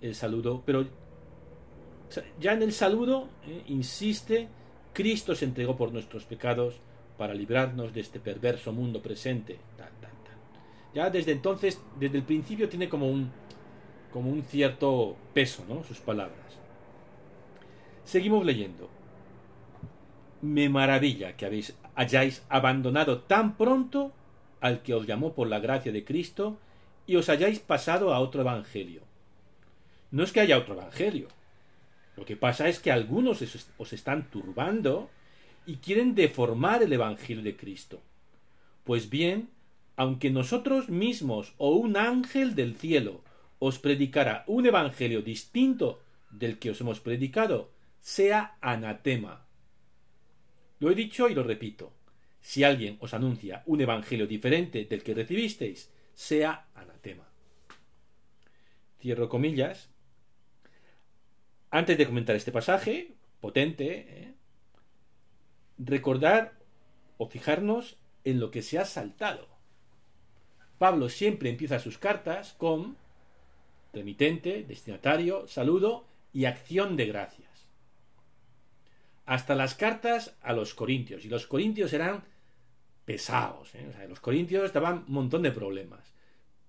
el 0.00 0.14
saludo, 0.14 0.62
pero 0.64 0.86
ya 2.38 2.52
en 2.52 2.62
el 2.62 2.72
saludo 2.72 3.28
eh, 3.44 3.64
insiste, 3.66 4.48
Cristo 4.92 5.34
se 5.34 5.46
entregó 5.46 5.76
por 5.76 5.92
nuestros 5.92 6.24
pecados 6.24 6.76
para 7.18 7.34
librarnos 7.34 7.92
de 7.92 8.00
este 8.00 8.20
perverso 8.20 8.72
mundo 8.72 9.02
presente. 9.02 9.58
Ya 10.94 11.10
desde 11.10 11.32
entonces, 11.32 11.80
desde 11.98 12.18
el 12.18 12.24
principio 12.24 12.68
tiene 12.68 12.88
como 12.88 13.08
un, 13.08 13.32
como 14.12 14.30
un 14.30 14.42
cierto 14.42 15.16
peso, 15.34 15.64
¿no? 15.68 15.82
Sus 15.84 15.98
palabras. 15.98 16.36
Seguimos 18.04 18.44
leyendo. 18.44 18.88
Me 20.40 20.68
maravilla 20.68 21.36
que 21.36 21.46
habéis, 21.46 21.76
hayáis 21.94 22.44
abandonado 22.48 23.20
tan 23.20 23.56
pronto 23.56 24.12
al 24.60 24.82
que 24.82 24.94
os 24.94 25.06
llamó 25.06 25.32
por 25.34 25.48
la 25.48 25.60
gracia 25.60 25.92
de 25.92 26.04
Cristo 26.04 26.58
y 27.06 27.16
os 27.16 27.28
hayáis 27.28 27.58
pasado 27.60 28.12
a 28.12 28.20
otro 28.20 28.42
evangelio. 28.42 29.02
No 30.10 30.22
es 30.22 30.32
que 30.32 30.40
haya 30.40 30.58
otro 30.58 30.74
evangelio, 30.74 31.28
lo 32.16 32.24
que 32.24 32.36
pasa 32.36 32.68
es 32.68 32.78
que 32.78 32.92
algunos 32.92 33.42
os 33.78 33.92
están 33.92 34.30
turbando 34.30 35.10
y 35.66 35.76
quieren 35.76 36.14
deformar 36.14 36.82
el 36.82 36.92
Evangelio 36.92 37.42
de 37.42 37.56
Cristo. 37.56 38.02
Pues 38.84 39.08
bien, 39.08 39.48
aunque 39.96 40.30
nosotros 40.30 40.88
mismos 40.88 41.54
o 41.56 41.70
un 41.76 41.96
ángel 41.96 42.54
del 42.54 42.74
cielo 42.74 43.22
os 43.62 43.78
predicara 43.78 44.42
un 44.48 44.66
Evangelio 44.66 45.22
distinto 45.22 46.02
del 46.34 46.58
que 46.58 46.74
os 46.74 46.80
hemos 46.80 46.98
predicado, 46.98 47.70
sea 48.00 48.58
anatema. 48.60 49.46
Lo 50.80 50.90
he 50.90 50.96
dicho 50.96 51.28
y 51.28 51.34
lo 51.34 51.44
repito. 51.44 51.92
Si 52.40 52.64
alguien 52.64 52.96
os 52.98 53.14
anuncia 53.14 53.62
un 53.66 53.80
Evangelio 53.80 54.26
diferente 54.26 54.84
del 54.84 55.04
que 55.04 55.14
recibisteis, 55.14 55.92
sea 56.12 56.66
anatema. 56.74 57.28
Cierro 58.98 59.28
comillas 59.28 59.90
antes 61.70 61.96
de 61.96 62.06
comentar 62.06 62.34
este 62.34 62.50
pasaje, 62.50 63.14
potente, 63.40 64.06
¿eh? 64.08 64.34
recordar 65.78 66.58
o 67.16 67.28
fijarnos 67.28 67.96
en 68.24 68.40
lo 68.40 68.50
que 68.50 68.62
se 68.62 68.80
ha 68.80 68.84
saltado. 68.84 69.46
Pablo 70.78 71.08
siempre 71.08 71.48
empieza 71.48 71.78
sus 71.78 71.96
cartas 71.96 72.54
con 72.54 73.00
remitente, 73.92 74.64
destinatario, 74.64 75.46
saludo 75.46 76.06
y 76.32 76.46
acción 76.46 76.96
de 76.96 77.06
gracias. 77.06 77.50
Hasta 79.26 79.54
las 79.54 79.74
cartas 79.74 80.34
a 80.42 80.52
los 80.52 80.74
corintios. 80.74 81.24
Y 81.24 81.28
los 81.28 81.46
corintios 81.46 81.92
eran 81.92 82.24
pesados. 83.04 83.74
¿eh? 83.74 84.06
los 84.08 84.20
corintios 84.20 84.72
daban 84.72 85.04
un 85.06 85.14
montón 85.14 85.42
de 85.42 85.52
problemas. 85.52 86.12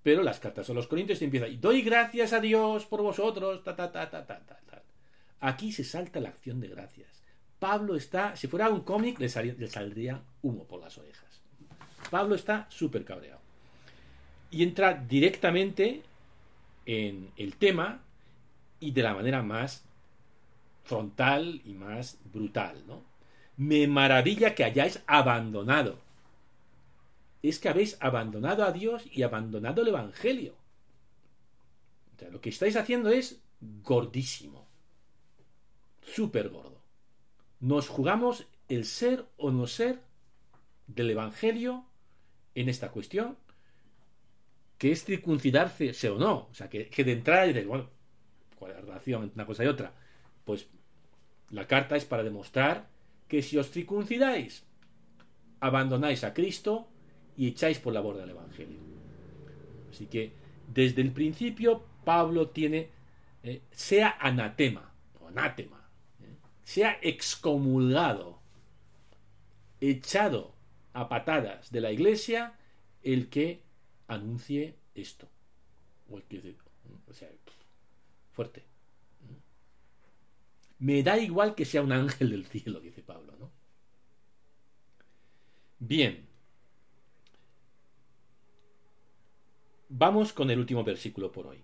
Pero 0.02 0.22
las 0.22 0.40
cartas 0.40 0.70
a 0.70 0.74
los 0.74 0.88
corintios 0.88 1.22
empiezan, 1.22 1.52
y 1.52 1.58
doy 1.58 1.82
gracias 1.82 2.34
a 2.34 2.42
Dios 2.42 2.86
por 2.86 3.02
vosotros, 3.02 3.64
ta, 3.64 3.76
ta, 3.76 3.92
ta, 3.92 4.10
ta, 4.10 4.26
ta, 4.26 4.40
ta. 4.46 4.84
Aquí 5.40 5.72
se 5.72 5.84
salta 5.84 6.20
la 6.20 6.30
acción 6.30 6.60
de 6.60 6.70
gracias. 6.70 7.22
Pablo 7.60 7.96
está, 7.96 8.36
si 8.36 8.48
fuera 8.48 8.70
un 8.70 8.82
cómic, 8.82 9.20
le, 9.20 9.30
saldría 9.30 10.22
humo 10.42 10.66
por 10.66 10.82
las 10.82 10.98
orejas. 10.98 11.42
Pablo 12.10 12.36
está 12.36 12.66
súper 12.70 13.06
cabreado. 13.06 13.40
Y 14.52 14.64
entra 14.64 14.94
directamente 14.94 16.04
en 16.86 17.32
el 17.38 17.56
tema 17.56 18.02
y 18.80 18.92
de 18.92 19.04
la 19.04 19.14
manera 19.14 19.42
más 19.42 19.86
frontal 20.84 21.62
y 21.66 21.74
más 21.74 22.20
brutal, 22.34 22.84
¿no? 22.88 23.02
Me 23.56 23.88
maravilla 23.88 24.56
que 24.56 24.64
hayáis 24.64 25.02
abandonado. 25.08 26.00
Es 27.42 27.60
que 27.60 27.70
habéis 27.70 27.98
abandonado 28.00 28.64
a 28.64 28.72
Dios 28.72 29.04
y 29.12 29.24
abandonado 29.24 29.82
el 29.82 29.90
Evangelio. 29.90 30.56
O 32.16 32.20
sea, 32.20 32.30
lo 32.30 32.42
que 32.42 32.50
estáis 32.50 32.76
haciendo 32.76 33.10
es 33.10 33.42
gordísimo 33.84 34.64
súper 36.06 36.50
gordo. 36.50 36.82
Nos 37.60 37.88
jugamos 37.88 38.46
el 38.68 38.86
ser 38.86 39.26
o 39.38 39.52
no 39.52 39.68
ser 39.68 40.02
del 40.88 41.12
Evangelio 41.12 41.86
en 42.56 42.70
esta 42.70 42.92
cuestión, 42.92 43.38
que 44.78 44.92
es 44.92 45.04
circuncidarse 45.04 46.10
o 46.10 46.18
no. 46.18 46.48
O 46.52 46.54
sea, 46.54 46.70
que, 46.70 46.86
de 46.86 47.12
entrada 47.12 47.44
dices, 47.44 47.68
bueno, 47.68 47.90
¿cuál 48.58 48.72
es 48.72 48.78
la 48.78 48.82
relación 48.82 49.24
entre 49.24 49.36
una 49.36 49.46
cosa 49.46 49.64
y 49.64 49.68
otra? 49.68 49.94
Pues 50.44 50.68
la 51.50 51.68
carta 51.68 51.96
es 51.96 52.06
para 52.06 52.24
demostrar 52.24 52.88
que 53.28 53.42
si 53.42 53.58
os 53.58 53.72
circuncidáis, 53.72 54.64
abandonáis 55.60 56.24
a 56.24 56.34
Cristo 56.34 56.88
y 57.38 57.48
echáis 57.48 57.80
por 57.80 57.94
la 57.94 58.02
borda 58.02 58.24
el 58.24 58.32
Evangelio. 58.32 58.80
Así 59.90 60.08
que 60.08 60.34
desde 60.74 61.02
el 61.02 61.12
principio 61.12 61.84
Pablo 62.04 62.50
tiene, 62.50 62.90
eh, 63.44 63.62
sea 63.72 64.18
anatema 64.20 64.94
anátema, 65.34 65.90
sea 66.64 66.98
excomulgado, 67.02 68.40
echado 69.82 70.54
a 70.94 71.10
patadas 71.10 71.72
de 71.72 71.82
la 71.82 71.92
iglesia 71.92 72.54
el 73.02 73.30
que 73.30 73.63
anuncie 74.14 74.76
esto. 74.96 75.28
O 76.10 77.14
sea, 77.14 77.30
fuerte. 78.32 78.64
Me 80.80 81.02
da 81.02 81.18
igual 81.18 81.56
que 81.56 81.66
sea 81.66 81.82
un 81.82 81.92
ángel 81.92 82.30
del 82.32 82.46
cielo, 82.46 82.80
dice 82.80 83.02
Pablo, 83.02 83.36
¿no? 83.40 83.52
Bien. 85.80 86.28
Vamos 89.90 90.34
con 90.34 90.50
el 90.50 90.60
último 90.60 90.84
versículo 90.84 91.32
por 91.32 91.48
hoy. 91.48 91.64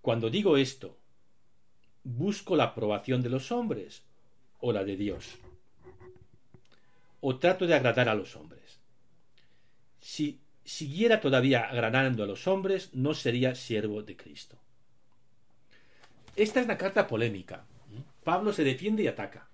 Cuando 0.00 0.30
digo 0.30 0.56
esto, 0.56 0.98
¿Busco 2.10 2.56
la 2.56 2.64
aprobación 2.64 3.20
de 3.20 3.28
los 3.28 3.52
hombres 3.52 4.02
o 4.60 4.72
la 4.72 4.82
de 4.82 4.96
Dios? 4.96 5.36
¿O 7.20 7.38
trato 7.38 7.66
de 7.66 7.74
agradar 7.74 8.08
a 8.08 8.14
los 8.14 8.34
hombres? 8.34 8.57
Si, 10.08 10.40
siguiera 10.64 11.20
todavía 11.20 11.68
agradando 11.68 12.24
a 12.24 12.26
los 12.26 12.48
hombres, 12.48 12.94
no 12.94 13.12
sería 13.12 13.54
siervo 13.54 14.02
de 14.02 14.16
Cristo. 14.16 14.58
Esta 16.34 16.60
es 16.60 16.64
una 16.64 16.78
carta 16.78 17.06
polémica. 17.06 17.66
Pablo 18.24 18.54
se 18.54 18.64
defiende 18.64 19.02
y 19.02 19.06
ataca. 19.06 19.50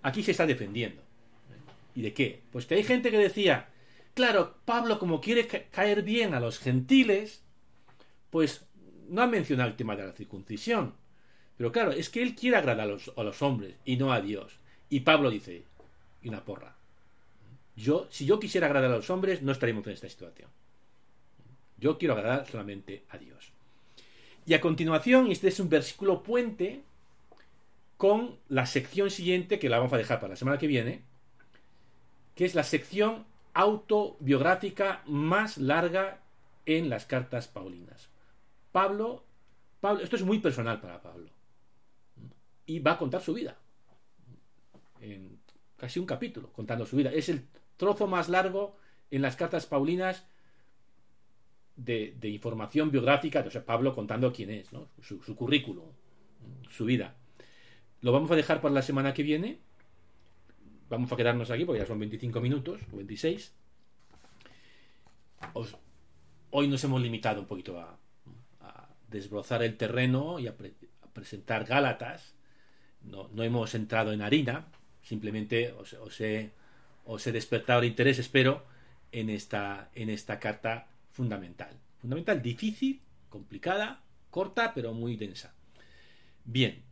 Aquí 0.00 0.22
se 0.22 0.30
está 0.30 0.46
defendiendo. 0.46 1.02
¿Y 1.94 2.00
de 2.00 2.14
qué? 2.14 2.42
Pues 2.50 2.64
que 2.64 2.76
hay 2.76 2.82
gente 2.82 3.10
que 3.10 3.18
decía, 3.18 3.68
claro, 4.14 4.56
Pablo 4.64 4.98
como 4.98 5.20
quiere 5.20 5.46
caer 5.46 6.02
bien 6.02 6.32
a 6.32 6.40
los 6.40 6.58
gentiles, 6.58 7.44
pues 8.30 8.64
no 9.06 9.20
ha 9.20 9.26
mencionado 9.26 9.68
el 9.68 9.76
tema 9.76 9.96
de 9.96 10.06
la 10.06 10.12
circuncisión. 10.12 10.94
Pero 11.58 11.72
claro, 11.72 11.90
es 11.90 12.08
que 12.08 12.22
él 12.22 12.34
quiere 12.34 12.56
agradar 12.56 12.86
a 12.86 12.92
los, 12.92 13.12
a 13.18 13.22
los 13.22 13.42
hombres 13.42 13.74
y 13.84 13.98
no 13.98 14.14
a 14.14 14.22
Dios. 14.22 14.60
Y 14.88 15.00
Pablo 15.00 15.28
dice, 15.28 15.66
y 16.22 16.28
una 16.30 16.42
porra. 16.42 16.79
Yo, 17.80 18.06
si 18.10 18.26
yo 18.26 18.38
quisiera 18.38 18.66
agradar 18.66 18.90
a 18.90 18.96
los 18.96 19.08
hombres, 19.08 19.40
no 19.40 19.52
estaríamos 19.52 19.86
en 19.86 19.94
esta 19.94 20.08
situación. 20.08 20.50
Yo 21.78 21.96
quiero 21.96 22.12
agradar 22.12 22.46
solamente 22.46 23.04
a 23.08 23.16
Dios. 23.16 23.52
Y 24.44 24.52
a 24.52 24.60
continuación, 24.60 25.30
este 25.30 25.48
es 25.48 25.58
un 25.60 25.70
versículo 25.70 26.22
puente 26.22 26.82
con 27.96 28.38
la 28.48 28.66
sección 28.66 29.10
siguiente, 29.10 29.58
que 29.58 29.70
la 29.70 29.78
vamos 29.78 29.94
a 29.94 29.96
dejar 29.96 30.20
para 30.20 30.32
la 30.32 30.36
semana 30.36 30.58
que 30.58 30.66
viene, 30.66 31.02
que 32.34 32.44
es 32.44 32.54
la 32.54 32.64
sección 32.64 33.24
autobiográfica 33.54 35.02
más 35.06 35.56
larga 35.56 36.20
en 36.66 36.90
las 36.90 37.06
cartas 37.06 37.48
paulinas. 37.48 38.10
Pablo, 38.72 39.24
Pablo, 39.80 40.02
esto 40.02 40.16
es 40.16 40.22
muy 40.22 40.38
personal 40.38 40.82
para 40.82 41.00
Pablo. 41.00 41.30
Y 42.66 42.78
va 42.80 42.92
a 42.92 42.98
contar 42.98 43.22
su 43.22 43.32
vida. 43.32 43.56
En 45.00 45.40
casi 45.78 45.98
un 45.98 46.04
capítulo, 46.04 46.52
contando 46.52 46.84
su 46.84 46.96
vida. 46.96 47.10
Es 47.10 47.30
el 47.30 47.42
trozo 47.80 48.06
más 48.06 48.28
largo 48.28 48.76
en 49.10 49.22
las 49.22 49.36
cartas 49.36 49.64
paulinas 49.64 50.26
de, 51.76 52.14
información 52.28 52.90
biográfica, 52.90 53.42
sea, 53.50 53.64
Pablo 53.64 53.94
contando 53.94 54.30
quién 54.34 54.50
es, 54.50 54.68
su, 55.00 55.34
currículum, 55.34 55.86
su 56.68 56.84
vida. 56.84 57.16
Lo 58.02 58.12
vamos 58.12 58.30
a 58.30 58.36
dejar 58.36 58.60
para 58.60 58.74
la 58.74 58.82
semana 58.82 59.14
que 59.14 59.22
viene. 59.22 59.60
Vamos 60.90 61.10
a 61.10 61.16
quedarnos 61.16 61.50
aquí 61.50 61.64
porque 61.64 61.80
ya 61.80 61.86
son 61.86 61.98
25 61.98 62.40
minutos, 62.42 62.80
26. 62.92 63.54
hoy 66.50 66.68
nos 66.68 66.84
hemos 66.84 67.00
limitado 67.00 67.40
un 67.40 67.46
poquito 67.46 67.80
a, 67.80 67.96
desbrozar 69.08 69.62
el 69.62 69.76
terreno 69.78 70.38
y 70.38 70.48
a, 70.48 70.54
presentar 71.14 71.64
Gálatas. 71.64 72.34
No, 73.02 73.30
hemos 73.42 73.74
entrado 73.74 74.12
en 74.12 74.20
harina, 74.20 74.66
simplemente 75.00 75.72
os, 75.72 76.20
he, 76.20 76.50
os 77.10 77.26
he 77.26 77.32
despertado 77.32 77.80
el 77.80 77.86
interés, 77.86 78.18
espero, 78.18 78.64
en 79.10 79.30
esta, 79.30 79.90
en 79.94 80.10
esta 80.10 80.38
carta 80.38 80.86
fundamental. 81.10 81.70
Fundamental, 82.00 82.40
difícil, 82.40 83.00
complicada, 83.28 84.00
corta, 84.30 84.72
pero 84.74 84.94
muy 84.94 85.16
densa. 85.16 85.52
Bien, 86.44 86.82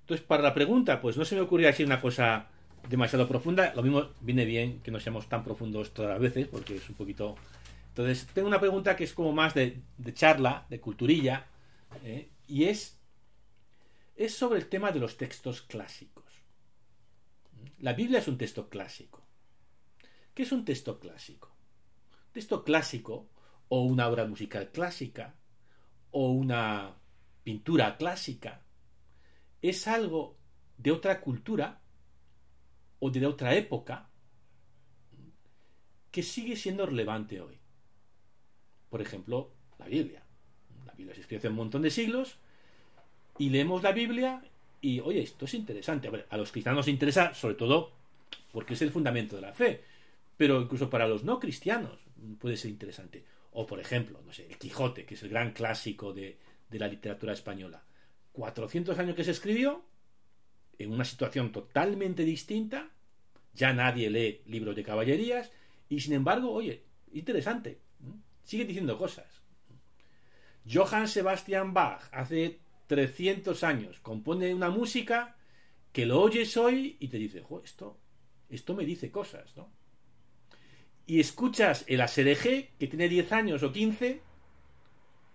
entonces 0.00 0.24
para 0.24 0.42
la 0.42 0.54
pregunta, 0.54 1.00
pues 1.00 1.16
no 1.16 1.24
se 1.24 1.34
me 1.34 1.40
ocurría 1.40 1.68
decir 1.68 1.86
una 1.86 2.00
cosa 2.00 2.46
demasiado 2.88 3.26
profunda. 3.26 3.72
Lo 3.74 3.82
mismo 3.82 4.10
viene 4.20 4.44
bien 4.44 4.80
que 4.80 4.92
no 4.92 5.00
seamos 5.00 5.28
tan 5.28 5.42
profundos 5.42 5.92
todas 5.92 6.12
las 6.12 6.20
veces, 6.20 6.46
porque 6.46 6.76
es 6.76 6.88
un 6.88 6.94
poquito... 6.94 7.34
Entonces, 7.88 8.26
tengo 8.32 8.48
una 8.48 8.60
pregunta 8.60 8.96
que 8.96 9.04
es 9.04 9.12
como 9.12 9.32
más 9.32 9.54
de, 9.54 9.80
charla, 10.14 10.66
de 10.68 10.80
culturilla, 10.80 11.46
¿eh? 12.04 12.28
y 12.48 12.64
es, 12.64 12.98
es 14.16 14.34
sobre 14.34 14.58
el 14.58 14.66
tema 14.66 14.90
de 14.92 14.98
los 15.00 15.16
textos 15.16 15.62
clásicos. 15.62 16.24
La 17.78 17.92
Biblia 17.92 18.18
es 18.18 18.28
un 18.28 18.38
texto 18.38 18.68
clásico. 18.68 19.23
¿Qué 20.34 20.42
es 20.42 20.52
un 20.52 20.64
texto 20.64 20.98
clásico? 20.98 21.54
Texto 22.32 22.64
clásico 22.64 23.28
o 23.68 23.82
una 23.82 24.08
obra 24.08 24.26
musical 24.26 24.70
clásica 24.72 25.34
o 26.10 26.30
una 26.30 26.96
pintura 27.44 27.96
clásica 27.96 28.62
es 29.62 29.86
algo 29.86 30.36
de 30.76 30.90
otra 30.90 31.20
cultura 31.20 31.80
o 32.98 33.10
de 33.10 33.24
otra 33.26 33.54
época 33.54 34.10
que 36.10 36.22
sigue 36.22 36.56
siendo 36.56 36.84
relevante 36.84 37.40
hoy. 37.40 37.58
Por 38.90 39.00
ejemplo, 39.00 39.52
la 39.78 39.86
Biblia. 39.86 40.22
La 40.84 40.92
Biblia 40.94 41.14
se 41.14 41.20
escribe 41.22 41.38
hace 41.38 41.48
un 41.48 41.56
montón 41.56 41.82
de 41.82 41.90
siglos 41.90 42.38
y 43.38 43.50
leemos 43.50 43.82
la 43.82 43.92
Biblia 43.92 44.42
y, 44.80 45.00
oye, 45.00 45.22
esto 45.22 45.44
es 45.44 45.54
interesante. 45.54 46.08
A, 46.08 46.34
a 46.34 46.36
los 46.36 46.50
cristianos 46.50 46.78
nos 46.78 46.88
interesa 46.88 47.34
sobre 47.34 47.54
todo 47.54 47.92
porque 48.52 48.74
es 48.74 48.82
el 48.82 48.90
fundamento 48.90 49.36
de 49.36 49.42
la 49.42 49.52
fe, 49.52 49.82
pero 50.36 50.60
incluso 50.60 50.90
para 50.90 51.06
los 51.06 51.24
no 51.24 51.38
cristianos 51.38 52.00
puede 52.38 52.56
ser 52.56 52.70
interesante. 52.70 53.24
O, 53.52 53.66
por 53.66 53.80
ejemplo, 53.80 54.20
no 54.24 54.32
sé, 54.32 54.46
el 54.46 54.58
Quijote, 54.58 55.04
que 55.04 55.14
es 55.14 55.22
el 55.22 55.28
gran 55.28 55.52
clásico 55.52 56.12
de, 56.12 56.38
la 56.70 56.88
literatura 56.88 57.32
española. 57.32 57.84
400 58.32 58.98
años 58.98 59.14
que 59.14 59.22
se 59.22 59.30
escribió, 59.30 59.84
en 60.76 60.90
una 60.90 61.04
situación 61.04 61.52
totalmente 61.52 62.24
distinta, 62.24 62.90
ya 63.52 63.72
nadie 63.72 64.10
lee 64.10 64.42
libros 64.46 64.74
de 64.74 64.82
caballerías, 64.82 65.52
y 65.88 66.00
sin 66.00 66.14
embargo, 66.14 66.50
oye, 66.50 66.82
interesante, 67.12 67.78
sigue 68.42 68.64
diciendo 68.64 68.98
cosas. 68.98 69.40
Johann 70.68 71.06
Sebastian 71.06 71.72
Bach, 71.72 72.08
hace 72.10 72.58
300 72.88 73.62
años, 73.62 74.00
compone 74.00 74.52
una 74.52 74.70
música 74.70 75.36
que 75.92 76.06
lo 76.06 76.20
oyes 76.20 76.56
hoy 76.56 76.96
y 76.98 77.06
te 77.06 77.18
dice, 77.18 77.44
esto, 77.62 78.00
esto 78.48 78.74
me 78.74 78.84
dice 78.84 79.12
cosas, 79.12 79.56
¿no? 79.56 79.70
Y 81.06 81.20
escuchas 81.20 81.84
el 81.86 82.00
ASDG, 82.00 82.76
que 82.78 82.88
tiene 82.88 83.08
10 83.08 83.32
años 83.32 83.62
o 83.62 83.72
15, 83.72 84.20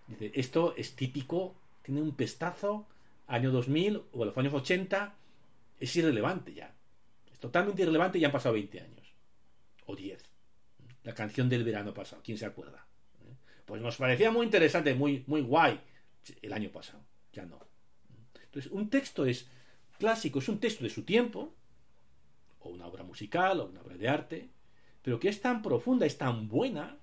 dice, 0.08 0.32
esto 0.34 0.74
es 0.76 0.96
típico, 0.96 1.54
tiene 1.82 2.02
un 2.02 2.14
pestazo, 2.14 2.88
año 3.26 3.52
2000 3.52 4.02
o 4.12 4.24
los 4.24 4.36
años 4.36 4.54
80, 4.54 5.14
es 5.78 5.96
irrelevante 5.96 6.52
ya. 6.52 6.74
Es 7.32 7.38
totalmente 7.38 7.82
irrelevante 7.82 8.18
y 8.18 8.22
ya 8.22 8.28
han 8.28 8.32
pasado 8.32 8.54
20 8.54 8.80
años. 8.80 9.14
O 9.86 9.94
10. 9.94 10.22
La 11.04 11.14
canción 11.14 11.48
del 11.48 11.64
verano 11.64 11.94
pasado, 11.94 12.20
¿quién 12.24 12.36
se 12.36 12.46
acuerda? 12.46 12.86
Pues 13.64 13.80
nos 13.80 13.96
parecía 13.96 14.32
muy 14.32 14.46
interesante, 14.46 14.94
muy, 14.94 15.22
muy 15.28 15.42
guay 15.42 15.80
el 16.42 16.52
año 16.52 16.70
pasado. 16.70 17.04
Ya 17.32 17.46
no. 17.46 17.60
Entonces, 18.42 18.70
un 18.72 18.90
texto 18.90 19.24
es 19.24 19.48
clásico, 19.96 20.40
es 20.40 20.48
un 20.48 20.58
texto 20.58 20.82
de 20.82 20.90
su 20.90 21.04
tiempo, 21.04 21.54
o 22.58 22.70
una 22.70 22.86
obra 22.86 23.04
musical, 23.04 23.60
o 23.60 23.66
una 23.66 23.80
obra 23.80 23.96
de 23.96 24.08
arte, 24.08 24.50
pero 25.02 25.18
que 25.18 25.28
es 25.28 25.40
tan 25.40 25.62
profunda, 25.62 26.06
es 26.06 26.18
tan 26.18 26.48
buena, 26.48 26.96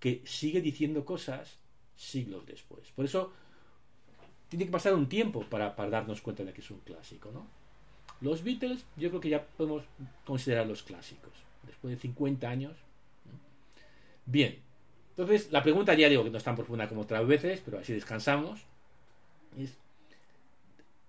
que 0.00 0.22
sigue 0.24 0.60
diciendo 0.60 1.04
cosas 1.04 1.58
siglos 1.96 2.46
después. 2.46 2.92
Por 2.92 3.04
eso 3.04 3.32
tiene 4.48 4.66
que 4.66 4.70
pasar 4.70 4.94
un 4.94 5.08
tiempo 5.08 5.42
para, 5.42 5.74
darnos 5.74 6.20
cuenta 6.20 6.44
de 6.44 6.52
que 6.52 6.60
es 6.60 6.70
un 6.70 6.80
clásico, 6.80 7.30
¿no? 7.32 7.46
Los 8.20 8.42
Beatles, 8.42 8.86
yo 8.96 9.08
creo 9.10 9.20
que 9.20 9.28
ya 9.28 9.44
podemos 9.44 9.84
considerarlos 10.24 10.82
clásicos, 10.82 11.32
después 11.66 11.94
de 11.94 12.00
50 12.00 12.48
años. 12.48 12.76
Bien, 14.24 14.58
entonces 15.10 15.50
la 15.52 15.62
pregunta 15.62 15.94
ya 15.94 16.08
digo 16.08 16.24
que 16.24 16.30
no 16.30 16.38
es 16.38 16.44
tan 16.44 16.56
profunda 16.56 16.88
como 16.88 17.02
otras 17.02 17.26
veces, 17.26 17.62
pero 17.64 17.78
así 17.78 17.92
descansamos. 17.92 18.60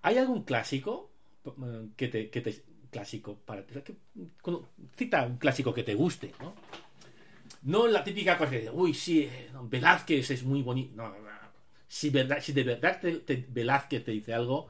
¿Hay 0.02 0.18
algún 0.18 0.42
clásico 0.42 1.10
eh, 1.46 1.88
que 1.96 2.08
te, 2.08 2.30
que 2.30 2.40
te, 2.40 2.62
clásico 2.90 3.36
para 3.44 3.64
cita 4.96 5.26
un 5.26 5.38
clásico 5.38 5.72
que 5.74 5.82
te 5.82 5.94
guste, 5.94 6.32
¿no? 6.40 6.54
No 7.62 7.86
la 7.86 8.04
típica 8.04 8.38
cosa 8.38 8.52
de, 8.52 8.70
uy, 8.70 8.94
sí, 8.94 9.22
eh, 9.22 9.50
Velázquez 9.62 10.30
es 10.30 10.42
muy 10.44 10.62
bonito. 10.62 10.94
No, 10.96 11.12
Si, 11.88 12.10
verdad, 12.10 12.38
si 12.40 12.52
de 12.52 12.62
verdad 12.62 13.00
Velázquez 13.48 14.04
te 14.04 14.12
dice 14.12 14.32
algo, 14.32 14.68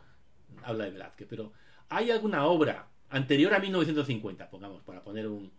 habla 0.62 0.85
de 0.85 0.90
Velázquez. 0.92 1.26
Pero 1.28 1.52
hay 1.88 2.11
alguna 2.11 2.46
obra 2.46 2.88
anterior 3.11 3.52
a 3.54 3.59
1950, 3.59 4.48
pongamos, 4.50 4.83
para 4.83 5.02
poner 5.02 5.26
un, 5.28 5.52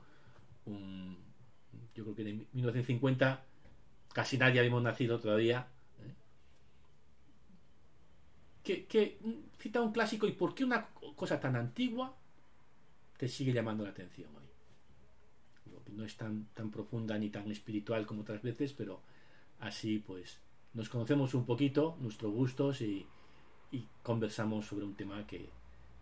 yo 1.95 2.03
creo 2.03 2.15
que 2.15 2.21
en 2.23 2.47
1950 2.53 3.43
casi 4.13 4.37
nadie 4.37 4.59
habíamos 4.59 4.83
nacido 4.83 5.19
todavía. 5.19 5.67
¿eh? 8.65 9.17
Cita 9.59 9.81
un 9.81 9.91
clásico 9.91 10.25
y 10.27 10.31
por 10.31 10.55
qué 10.55 10.63
una 10.63 10.87
cosa 11.15 11.39
tan 11.39 11.55
antigua 11.55 12.15
te 13.19 13.27
sigue 13.27 13.51
llamando 13.51 13.83
la 13.83 13.89
atención 13.89 14.29
hoy. 14.33 15.93
No 15.93 16.05
es 16.05 16.15
tan, 16.15 16.45
tan 16.53 16.71
profunda 16.71 17.17
ni 17.17 17.29
tan 17.29 17.51
espiritual 17.51 18.05
como 18.05 18.21
otras 18.21 18.41
veces, 18.41 18.71
pero 18.71 19.01
así 19.59 19.99
pues 19.99 20.37
nos 20.73 20.87
conocemos 20.87 21.33
un 21.33 21.45
poquito, 21.45 21.97
nuestros 21.99 22.33
gustos 22.33 22.81
y, 22.81 23.05
conversamos 24.01 24.65
sobre 24.65 24.85
un 24.85 24.95
tema 24.95 25.27
que, 25.27 25.49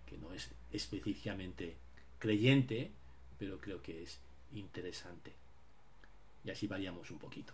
que 0.05 0.17
no 0.17 0.31
es 0.31 0.51
específicamente 0.71 1.75
creyente, 2.19 2.91
pero 3.37 3.59
creo 3.59 3.81
que 3.81 4.03
es 4.03 4.19
interesante. 4.53 5.33
Y 6.45 6.51
así 6.51 6.67
variamos 6.67 7.11
un 7.11 7.17
poquito. 7.17 7.53